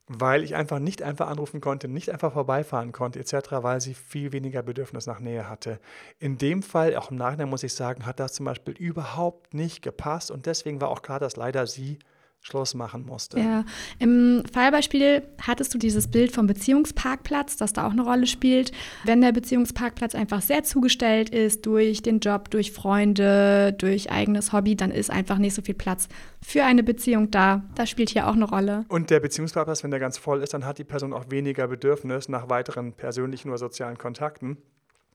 weil 0.08 0.42
ich 0.42 0.56
einfach 0.56 0.80
nicht 0.80 1.02
einfach 1.02 1.28
anrufen 1.28 1.60
konnte, 1.60 1.90
nicht 1.90 2.12
einfach 2.12 2.32
vorbeifahren 2.32 2.94
konnte, 2.94 3.20
etc., 3.20 3.34
weil 3.60 3.82
sie 3.82 3.94
viel 3.94 4.32
weniger 4.32 4.64
Bedürfnis 4.64 5.06
nach 5.06 5.20
Nähe 5.20 5.50
hatte. 5.50 5.82
In 6.18 6.38
dem 6.38 6.64
Fall, 6.64 6.96
auch 6.96 7.12
im 7.12 7.18
Nachhinein 7.18 7.50
muss 7.50 7.64
ich 7.64 7.74
sagen, 7.74 8.06
hat 8.06 8.22
das 8.22 8.32
zum 8.32 8.46
Beispiel 8.46 8.74
überhaupt 8.74 9.54
nicht 9.54 9.82
gepasst 9.82 10.32
und 10.32 10.46
deswegen 10.46 10.80
war 10.80 10.88
auch 10.88 11.02
klar, 11.02 11.20
dass 11.20 11.36
leider 11.36 11.68
sie 11.68 12.00
Schluss 12.48 12.74
machen 12.74 13.06
musste. 13.06 13.40
Ja, 13.40 13.66
im 14.00 14.44
Fallbeispiel 14.52 15.22
hattest 15.42 15.74
du 15.74 15.78
dieses 15.78 16.08
Bild 16.08 16.32
vom 16.32 16.48
Beziehungsparkplatz, 16.48 17.58
das 17.58 17.74
da 17.74 17.86
auch 17.86 17.92
eine 17.92 18.04
Rolle 18.04 18.26
spielt. 18.26 18.72
Wenn 19.04 19.20
der 19.20 19.34
Beziehungsparkplatz 19.34 20.16
einfach 20.16 20.42
sehr 20.42 20.64
zugestellt 20.64 21.30
ist 21.30 21.66
durch 21.66 22.02
den 22.02 22.20
Job, 22.20 22.50
durch 22.50 22.72
Freunde, 22.72 23.74
durch 23.78 24.12
eigenes 24.12 24.54
Hobby, 24.54 24.76
dann 24.78 24.92
ist 24.92 25.12
einfach 25.12 25.38
nicht 25.38 25.56
so 25.56 25.62
viel 25.62 25.76
Platz 25.76 26.08
für 26.42 26.64
eine 26.64 26.84
Beziehung 26.84 27.32
da. 27.32 27.64
Das 27.76 27.90
spielt 27.90 28.10
hier 28.12 28.28
auch 28.28 28.36
eine 28.36 28.46
Rolle. 28.46 28.86
Und 28.88 29.10
der 29.10 29.20
Beziehungsparkplatz, 29.20 29.84
wenn 29.84 29.92
der 29.92 30.00
ganz 30.00 30.18
voll 30.18 30.42
ist, 30.42 30.54
dann 30.54 30.66
hat 30.66 30.78
die 30.78 30.86
Person 30.86 31.12
auch 31.12 31.30
weniger 31.30 31.68
Bedürfnis 31.68 32.30
nach 32.30 32.50
weiteren 32.50 32.94
persönlichen 32.94 33.50
oder 33.50 33.58
sozialen 33.58 33.98
Kontakten. 33.98 34.58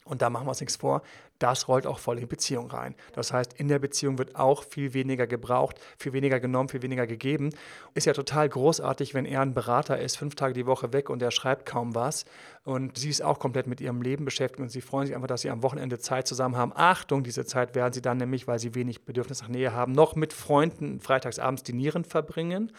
Und 0.04 0.22
da 0.22 0.30
machen 0.30 0.46
wir 0.46 0.50
uns 0.50 0.60
nichts 0.60 0.76
vor, 0.76 1.02
das 1.38 1.66
rollt 1.68 1.86
auch 1.86 1.98
voll 1.98 2.16
in 2.16 2.20
die 2.22 2.26
Beziehung 2.26 2.70
rein. 2.70 2.94
Das 3.14 3.32
heißt, 3.32 3.54
in 3.54 3.68
der 3.68 3.78
Beziehung 3.78 4.18
wird 4.18 4.36
auch 4.36 4.62
viel 4.62 4.94
weniger 4.94 5.26
gebraucht, 5.26 5.80
viel 5.98 6.12
weniger 6.12 6.38
genommen, 6.38 6.68
viel 6.68 6.82
weniger 6.82 7.06
gegeben. 7.06 7.50
Ist 7.94 8.06
ja 8.06 8.12
total 8.12 8.48
großartig, 8.48 9.14
wenn 9.14 9.24
er 9.24 9.40
ein 9.40 9.54
Berater 9.54 9.98
ist, 9.98 10.16
fünf 10.16 10.34
Tage 10.34 10.54
die 10.54 10.66
Woche 10.66 10.92
weg 10.92 11.10
und 11.10 11.20
er 11.20 11.30
schreibt 11.30 11.66
kaum 11.66 11.94
was. 11.94 12.24
Und 12.64 12.96
sie 12.98 13.10
ist 13.10 13.22
auch 13.22 13.40
komplett 13.40 13.66
mit 13.66 13.80
ihrem 13.80 14.02
Leben 14.02 14.24
beschäftigt 14.24 14.60
und 14.60 14.70
sie 14.70 14.80
freuen 14.80 15.06
sich 15.06 15.16
einfach, 15.16 15.28
dass 15.28 15.42
sie 15.42 15.50
am 15.50 15.62
Wochenende 15.62 15.98
Zeit 15.98 16.28
zusammen 16.28 16.56
haben. 16.56 16.72
Achtung, 16.74 17.24
diese 17.24 17.44
Zeit 17.44 17.74
werden 17.74 17.92
sie 17.92 18.02
dann 18.02 18.18
nämlich, 18.18 18.46
weil 18.46 18.60
sie 18.60 18.74
wenig 18.76 19.04
Bedürfnis 19.04 19.42
nach 19.42 19.48
Nähe 19.48 19.72
haben, 19.72 19.92
noch 19.92 20.14
mit 20.14 20.32
Freunden 20.32 21.00
freitagsabends 21.00 21.64
die 21.64 21.72
Nieren 21.72 22.04
verbringen. 22.04 22.72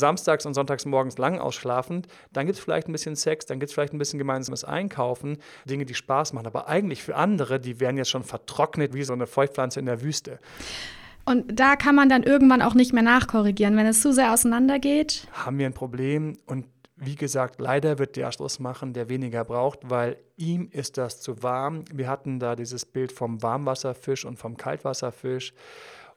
Samstags 0.00 0.44
und 0.46 0.54
sonntags 0.54 0.84
morgens 0.84 1.16
lang 1.18 1.38
ausschlafend. 1.38 2.08
Dann 2.32 2.46
gibt 2.46 2.58
es 2.58 2.64
vielleicht 2.64 2.88
ein 2.88 2.92
bisschen 2.92 3.14
Sex, 3.14 3.46
dann 3.46 3.60
gibt 3.60 3.70
es 3.70 3.74
vielleicht 3.74 3.92
ein 3.92 3.98
bisschen 3.98 4.18
gemeinsames 4.18 4.64
Einkaufen, 4.64 5.38
Dinge, 5.64 5.84
die 5.84 5.94
Spaß 5.94 6.32
machen. 6.32 6.46
Aber 6.46 6.66
eigentlich 6.68 7.02
für 7.04 7.14
andere, 7.14 7.60
die 7.60 7.78
werden 7.78 7.96
jetzt 7.96 8.10
schon 8.10 8.24
vertrocknet 8.24 8.94
wie 8.94 9.04
so 9.04 9.12
eine 9.12 9.28
Feuchtpflanze 9.28 9.78
in 9.78 9.86
der 9.86 10.02
Wüste. 10.02 10.40
Und 11.24 11.60
da 11.60 11.76
kann 11.76 11.94
man 11.94 12.08
dann 12.08 12.24
irgendwann 12.24 12.62
auch 12.62 12.74
nicht 12.74 12.92
mehr 12.92 13.04
nachkorrigieren, 13.04 13.76
wenn 13.76 13.86
es 13.86 14.00
zu 14.00 14.12
sehr 14.12 14.32
auseinandergeht. 14.32 15.28
Haben 15.32 15.58
wir 15.58 15.66
ein 15.66 15.74
Problem 15.74 16.36
und 16.46 16.66
wie 17.02 17.14
gesagt, 17.14 17.60
leider 17.60 17.98
wird 17.98 18.16
der 18.16 18.30
Schluss 18.30 18.58
machen, 18.58 18.92
der 18.92 19.08
weniger 19.08 19.42
braucht, 19.44 19.88
weil 19.88 20.18
ihm 20.36 20.68
ist 20.70 20.98
das 20.98 21.20
zu 21.20 21.42
warm. 21.42 21.84
Wir 21.92 22.08
hatten 22.08 22.38
da 22.38 22.54
dieses 22.56 22.84
Bild 22.84 23.10
vom 23.10 23.42
Warmwasserfisch 23.42 24.26
und 24.26 24.38
vom 24.38 24.58
Kaltwasserfisch. 24.58 25.54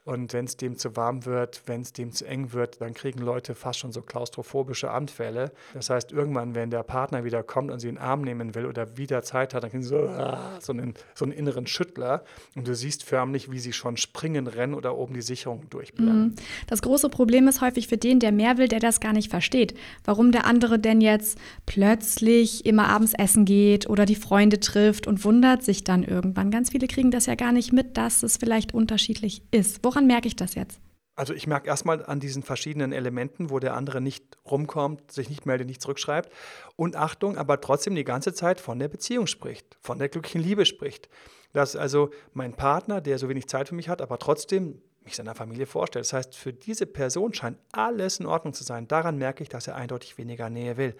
Und 0.04 0.34
wenn 0.34 0.44
es 0.44 0.58
dem 0.58 0.76
zu 0.76 0.96
warm 0.96 1.24
wird, 1.24 1.62
wenn 1.64 1.80
es 1.80 1.94
dem 1.94 2.12
zu 2.12 2.26
eng 2.26 2.52
wird, 2.52 2.82
dann 2.82 2.92
kriegen 2.92 3.20
Leute 3.20 3.54
fast 3.54 3.78
schon 3.78 3.90
so 3.90 4.02
klaustrophobische 4.02 4.90
Anfälle. 4.90 5.50
Das 5.72 5.88
heißt, 5.88 6.12
irgendwann, 6.12 6.54
wenn 6.54 6.68
der 6.68 6.82
Partner 6.82 7.24
wieder 7.24 7.42
kommt 7.42 7.70
und 7.70 7.80
sie 7.80 7.88
in 7.88 7.94
den 7.94 8.02
Arm 8.02 8.20
nehmen 8.20 8.54
will 8.54 8.66
oder 8.66 8.98
wieder 8.98 9.22
Zeit 9.22 9.54
hat, 9.54 9.62
dann 9.62 9.70
kriegen 9.70 9.82
sie 9.82 9.88
so, 9.88 10.00
ah, 10.00 10.58
so, 10.60 10.72
einen, 10.72 10.92
so 11.14 11.24
einen 11.24 11.32
inneren 11.32 11.66
Schüttler. 11.66 12.22
Und 12.54 12.68
du 12.68 12.74
siehst 12.74 13.02
förmlich, 13.02 13.50
wie 13.50 13.58
sie 13.58 13.72
schon 13.72 13.96
springen, 13.96 14.46
rennen 14.46 14.74
oder 14.74 14.94
oben 14.98 15.14
die 15.14 15.22
Sicherung 15.22 15.70
durchbleiben. 15.70 16.22
Mhm. 16.22 16.34
Das 16.66 16.82
große 16.82 17.08
Problem 17.08 17.48
ist 17.48 17.62
häufig 17.62 17.88
für 17.88 17.96
den, 17.96 18.20
der 18.20 18.32
mehr 18.32 18.58
will, 18.58 18.68
der 18.68 18.80
das 18.80 19.00
gar 19.00 19.14
nicht 19.14 19.30
versteht. 19.30 19.74
Warum 20.04 20.32
der 20.32 20.44
andere 20.44 20.78
denn 20.78 21.00
jetzt 21.00 21.38
plötzlich 21.64 22.66
immer 22.66 22.88
abends 22.88 23.14
essen 23.14 23.46
geht 23.46 23.88
oder 23.88 24.04
die 24.04 24.16
Freunde 24.16 24.60
trifft 24.60 25.06
und 25.06 25.24
wundert 25.24 25.62
sich 25.62 25.82
dann 25.82 26.02
irgendwann. 26.02 26.50
Ganz 26.50 26.70
viele 26.70 26.88
kriegen 26.88 27.10
das 27.10 27.24
ja 27.24 27.36
gar 27.36 27.52
nicht 27.52 27.72
mit, 27.72 27.96
dass 27.96 28.22
es 28.22 28.36
vielleicht 28.36 28.74
unterschiedlich 28.74 29.42
ist. 29.50 29.80
Woran 29.82 29.93
Woran 29.94 30.08
merke 30.08 30.26
ich 30.26 30.34
das 30.34 30.56
jetzt? 30.56 30.80
Also 31.14 31.34
ich 31.34 31.46
merke 31.46 31.68
erstmal 31.68 32.04
an 32.04 32.18
diesen 32.18 32.42
verschiedenen 32.42 32.92
Elementen, 32.92 33.48
wo 33.48 33.60
der 33.60 33.74
andere 33.74 34.00
nicht 34.00 34.36
rumkommt, 34.44 35.12
sich 35.12 35.28
nicht 35.28 35.46
meldet, 35.46 35.68
nicht 35.68 35.80
zurückschreibt. 35.80 36.32
Und 36.74 36.96
Achtung, 36.96 37.38
aber 37.38 37.60
trotzdem 37.60 37.94
die 37.94 38.02
ganze 38.02 38.34
Zeit 38.34 38.60
von 38.60 38.80
der 38.80 38.88
Beziehung 38.88 39.28
spricht, 39.28 39.78
von 39.80 40.00
der 40.00 40.08
glücklichen 40.08 40.42
Liebe 40.42 40.66
spricht. 40.66 41.08
Dass 41.52 41.76
also 41.76 42.10
mein 42.32 42.54
Partner, 42.54 43.00
der 43.00 43.18
so 43.18 43.28
wenig 43.28 43.46
Zeit 43.46 43.68
für 43.68 43.76
mich 43.76 43.88
hat, 43.88 44.02
aber 44.02 44.18
trotzdem 44.18 44.82
mich 45.04 45.14
seiner 45.14 45.36
Familie 45.36 45.66
vorstellt. 45.66 46.06
Das 46.06 46.12
heißt, 46.12 46.34
für 46.34 46.52
diese 46.52 46.86
Person 46.86 47.32
scheint 47.32 47.58
alles 47.70 48.18
in 48.18 48.26
Ordnung 48.26 48.52
zu 48.52 48.64
sein. 48.64 48.88
Daran 48.88 49.16
merke 49.16 49.44
ich, 49.44 49.48
dass 49.48 49.68
er 49.68 49.76
eindeutig 49.76 50.18
weniger 50.18 50.50
Nähe 50.50 50.76
will. 50.76 50.96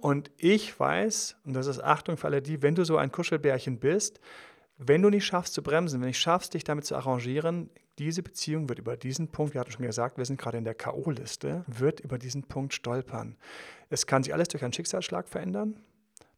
Und 0.00 0.30
ich 0.38 0.80
weiß, 0.80 1.36
und 1.44 1.52
das 1.52 1.66
ist 1.66 1.84
Achtung 1.84 2.16
für 2.16 2.28
alle 2.28 2.40
die, 2.40 2.62
wenn 2.62 2.74
du 2.74 2.84
so 2.84 2.96
ein 2.96 3.12
Kuschelbärchen 3.12 3.78
bist, 3.78 4.20
wenn 4.78 5.02
du 5.02 5.10
nicht 5.10 5.26
schaffst 5.26 5.54
zu 5.54 5.62
bremsen, 5.62 5.96
wenn 5.96 6.02
du 6.02 6.06
nicht 6.08 6.20
schaffst, 6.20 6.54
dich 6.54 6.64
damit 6.64 6.86
zu 6.86 6.94
arrangieren, 6.94 7.68
diese 7.98 8.22
Beziehung 8.22 8.68
wird 8.68 8.78
über 8.78 8.96
diesen 8.96 9.28
Punkt, 9.28 9.54
wir 9.54 9.60
hatten 9.60 9.72
schon 9.72 9.84
gesagt, 9.84 10.18
wir 10.18 10.24
sind 10.24 10.40
gerade 10.40 10.56
in 10.56 10.64
der 10.64 10.74
K.O.-Liste, 10.74 11.64
wird 11.66 11.98
über 11.98 12.16
diesen 12.16 12.44
Punkt 12.44 12.72
stolpern. 12.72 13.36
Es 13.90 14.06
kann 14.06 14.22
sich 14.22 14.32
alles 14.32 14.48
durch 14.48 14.62
einen 14.62 14.72
Schicksalsschlag 14.72 15.28
verändern. 15.28 15.80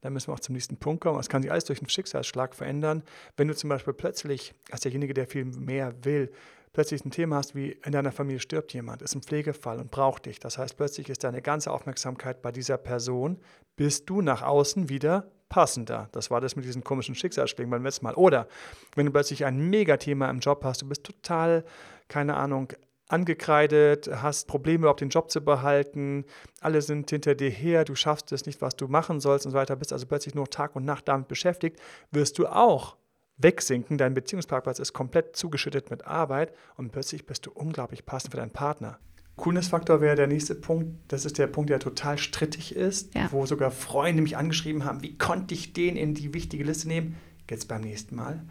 Da 0.01 0.09
müssen 0.09 0.29
wir 0.29 0.35
auch 0.35 0.41
zum 0.41 0.55
nächsten 0.55 0.79
Punkt 0.79 1.03
kommen. 1.03 1.21
Es 1.21 1.29
kann 1.29 1.43
sich 1.43 1.51
alles 1.51 1.65
durch 1.65 1.81
einen 1.81 1.91
Schicksalsschlag 1.91 2.55
verändern. 2.55 3.03
Wenn 3.37 3.49
du 3.49 3.55
zum 3.55 3.69
Beispiel 3.69 3.93
plötzlich, 3.93 4.55
als 4.71 4.81
derjenige, 4.81 5.13
der 5.13 5.27
viel 5.27 5.45
mehr 5.45 5.95
will, 6.03 6.33
plötzlich 6.73 7.05
ein 7.05 7.11
Thema 7.11 7.37
hast, 7.37 7.55
wie 7.55 7.73
in 7.85 7.93
deiner 7.93 8.13
Familie 8.13 8.41
stirbt 8.41 8.73
jemand, 8.73 9.03
ist 9.03 9.15
ein 9.15 9.23
Pflegefall 9.23 9.79
und 9.79 9.91
braucht 9.91 10.25
dich. 10.25 10.41
Das 10.41 10.57
heißt, 10.57 10.79
plötzlich 10.79 11.11
ist 11.11 11.25
deine 11.25 11.43
ganze 11.43 11.71
Aufmerksamkeit 11.71 12.41
bei 12.41 12.53
dieser 12.53 12.79
Person, 12.79 13.39
bist 13.77 14.09
du 14.09 14.23
nach 14.23 14.41
außen 14.41 14.89
wieder 14.89 15.31
passender. 15.51 16.09
Das 16.13 16.31
war 16.31 16.41
das 16.41 16.57
mit 16.57 16.65
diesen 16.65 16.83
komischen 16.83 17.15
Schicksalsschlägen 17.15 17.71
beim 17.71 17.85
letzten 17.85 18.07
Mal. 18.07 18.15
Oder 18.15 18.49
wenn 18.95 19.05
du 19.05 19.13
plötzlich 19.13 19.45
ein 19.45 19.69
Megathema 19.69 20.31
im 20.31 20.39
Job 20.39 20.65
hast, 20.65 20.81
du 20.81 20.89
bist 20.89 21.05
total, 21.05 21.65
keine 22.09 22.37
Ahnung, 22.37 22.73
angekreidet, 23.09 24.09
hast 24.23 24.47
Probleme, 24.47 24.83
überhaupt 24.83 25.01
den 25.01 25.11
Job 25.11 25.31
zu 25.31 25.41
behalten, 25.43 26.25
alle 26.61 26.81
sind 26.81 27.11
hinter 27.11 27.35
dir 27.35 27.51
her, 27.51 27.85
du 27.85 27.95
schaffst 27.97 28.31
es 28.33 28.47
nicht, 28.47 28.63
was 28.63 28.77
du 28.77 28.87
machen 28.87 29.21
sollst 29.21 29.45
und 29.45 29.53
so 29.53 29.59
weiter, 29.59 29.77
bist 29.77 29.93
also 29.93 30.07
plötzlich 30.07 30.35
nur 30.35 30.49
Tag 30.49 30.77
und 30.77 30.85
Nacht 30.85 31.09
damit 31.09 31.29
beschäftigt, 31.29 31.81
wirst 32.13 32.39
du 32.39 32.47
auch 32.47 32.97
wegsinken. 33.37 33.99
Dein 33.99 34.15
Beziehungsparkplatz 34.15 34.79
ist 34.79 34.93
komplett 34.93 35.35
zugeschüttet 35.37 35.91
mit 35.91 36.07
Arbeit 36.07 36.55
und 36.77 36.93
plötzlich 36.93 37.27
bist 37.27 37.47
du 37.47 37.51
unglaublich 37.51 38.07
passend 38.07 38.33
für 38.33 38.39
deinen 38.39 38.53
Partner. 38.53 38.99
Coolness-Faktor 39.41 40.01
wäre 40.01 40.17
der 40.17 40.27
nächste 40.27 40.55
Punkt. 40.55 40.95
Das 41.09 41.25
ist 41.25 41.39
der 41.39 41.47
Punkt, 41.47 41.71
der 41.71 41.81
total 41.81 42.19
strittig 42.19 42.77
ist, 42.77 43.15
ja. 43.15 43.29
wo 43.33 43.47
sogar 43.47 43.71
Freunde 43.71 44.23
mich 44.23 44.37
angeschrieben 44.37 44.85
haben, 44.85 45.03
wie 45.03 45.17
konnte 45.19 45.55
ich 45.55 45.73
den 45.73 45.97
in 45.97 46.15
die 46.15 46.33
wichtige 46.33 46.65
Liste 46.65 46.89
nehmen? 46.89 47.17
Jetzt 47.49 47.67
beim 47.67 47.81
nächsten 47.81 48.15
Mal. 48.15 48.45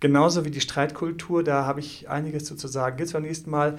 Genauso 0.00 0.44
wie 0.44 0.50
die 0.50 0.60
Streitkultur, 0.60 1.42
da 1.42 1.64
habe 1.64 1.80
ich 1.80 2.08
einiges 2.08 2.44
zu 2.44 2.68
sagen. 2.68 2.98
Jetzt 2.98 3.14
beim 3.14 3.22
nächsten 3.22 3.50
Mal. 3.50 3.78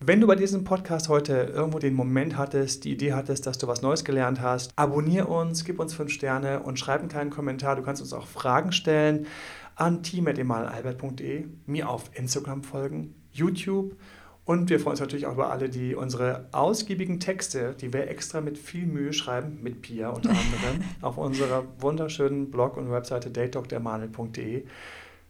Wenn 0.00 0.20
du 0.20 0.26
bei 0.26 0.34
diesem 0.34 0.64
Podcast 0.64 1.08
heute 1.08 1.32
irgendwo 1.32 1.78
den 1.78 1.94
Moment 1.94 2.36
hattest, 2.36 2.84
die 2.84 2.92
Idee 2.92 3.12
hattest, 3.12 3.46
dass 3.46 3.58
du 3.58 3.66
was 3.66 3.82
Neues 3.82 4.04
gelernt 4.04 4.40
hast, 4.40 4.72
abonniere 4.76 5.26
uns, 5.26 5.64
gib 5.64 5.78
uns 5.78 5.94
fünf 5.94 6.10
Sterne 6.10 6.60
und 6.60 6.78
schreib 6.78 7.00
einen 7.00 7.08
kleinen 7.08 7.30
Kommentar. 7.30 7.76
Du 7.76 7.82
kannst 7.82 8.02
uns 8.02 8.12
auch 8.12 8.26
Fragen 8.26 8.72
stellen 8.72 9.26
an 9.76 10.02
team.emalalbert.de, 10.02 11.46
mir 11.66 11.88
auf 11.88 12.10
Instagram 12.14 12.62
folgen, 12.62 13.14
YouTube 13.32 13.96
und 14.46 14.68
wir 14.68 14.78
freuen 14.78 14.92
uns 14.92 15.00
natürlich 15.00 15.26
auch 15.26 15.32
über 15.32 15.50
alle, 15.50 15.70
die 15.70 15.94
unsere 15.94 16.48
ausgiebigen 16.52 17.18
Texte, 17.18 17.74
die 17.80 17.92
wir 17.92 18.08
extra 18.08 18.42
mit 18.42 18.58
viel 18.58 18.84
Mühe 18.84 19.14
schreiben, 19.14 19.58
mit 19.62 19.80
Pia 19.80 20.10
unter 20.10 20.30
anderem, 20.30 20.84
auf 21.00 21.16
unserer 21.16 21.64
wunderschönen 21.78 22.50
Blog 22.50 22.76
und 22.76 22.90
Webseite 22.90 23.30
datedoktermanuel.de. 23.30 24.64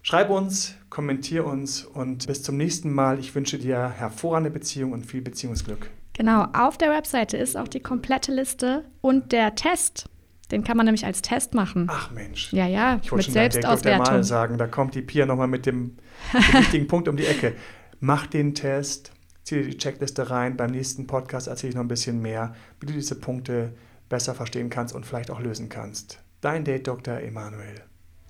Schreib 0.02 0.30
uns, 0.30 0.74
kommentier 0.90 1.46
uns 1.46 1.84
und 1.84 2.26
bis 2.26 2.42
zum 2.42 2.56
nächsten 2.56 2.92
Mal. 2.92 3.20
Ich 3.20 3.34
wünsche 3.34 3.56
dir 3.58 3.88
hervorragende 3.88 4.50
Beziehung 4.50 4.92
und 4.92 5.06
viel 5.06 5.22
Beziehungsglück. 5.22 5.90
Genau, 6.12 6.46
auf 6.52 6.76
der 6.76 6.90
Webseite 6.90 7.36
ist 7.36 7.56
auch 7.56 7.68
die 7.68 7.80
komplette 7.80 8.32
Liste 8.32 8.84
und 9.00 9.30
der 9.32 9.54
Test. 9.54 10.06
Den 10.50 10.62
kann 10.62 10.76
man 10.76 10.86
nämlich 10.86 11.06
als 11.06 11.22
Test 11.22 11.54
machen. 11.54 11.86
Ach 11.88 12.10
Mensch. 12.10 12.52
Ja, 12.52 12.66
ja, 12.66 13.00
ich 13.02 13.10
mit 13.10 13.24
Selbstauswertung. 13.24 14.22
sagen, 14.24 14.58
da 14.58 14.66
kommt 14.66 14.94
die 14.94 15.02
Pia 15.02 15.24
nochmal 15.24 15.48
mit 15.48 15.66
dem, 15.66 15.96
dem 16.32 16.60
wichtigen 16.60 16.86
Punkt 16.88 17.08
um 17.08 17.16
die 17.16 17.26
Ecke 17.26 17.54
mach 18.04 18.26
den 18.26 18.54
Test, 18.54 19.12
zieh 19.44 19.54
dir 19.56 19.64
die 19.64 19.78
Checkliste 19.78 20.30
rein. 20.30 20.58
Beim 20.58 20.70
nächsten 20.70 21.06
Podcast 21.06 21.46
erzähle 21.48 21.70
ich 21.70 21.74
noch 21.74 21.82
ein 21.82 21.88
bisschen 21.88 22.20
mehr, 22.20 22.54
wie 22.78 22.84
du 22.86 22.92
diese 22.92 23.14
Punkte 23.14 23.72
besser 24.10 24.34
verstehen 24.34 24.68
kannst 24.68 24.94
und 24.94 25.06
vielleicht 25.06 25.30
auch 25.30 25.40
lösen 25.40 25.70
kannst. 25.70 26.18
Dein 26.42 26.64
Date 26.64 26.86
Dr. 26.86 27.20
Emanuel. 27.20 27.80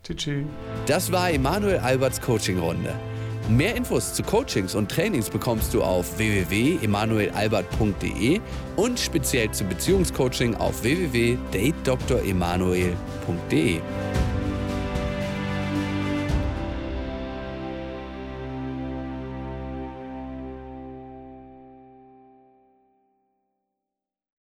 Tschüss. 0.05 0.45
Das 0.87 1.11
war 1.11 1.29
Emanuel 1.31 1.79
Alberts 1.79 2.21
Coaching-Runde. 2.21 2.95
Mehr 3.49 3.75
Infos 3.75 4.15
zu 4.15 4.23
Coachings 4.23 4.77
und 4.77 4.89
Trainings 4.91 5.29
bekommst 5.29 5.75
du 5.75 5.83
auf 5.83 6.17
www.emanuelalbert.de 6.19 8.41
und 8.77 9.01
speziell 9.01 9.51
zum 9.51 9.69
Beziehungscoaching 9.69 10.55
auf 10.55 10.83
www.datedoktoremanuel.de. 10.83 13.81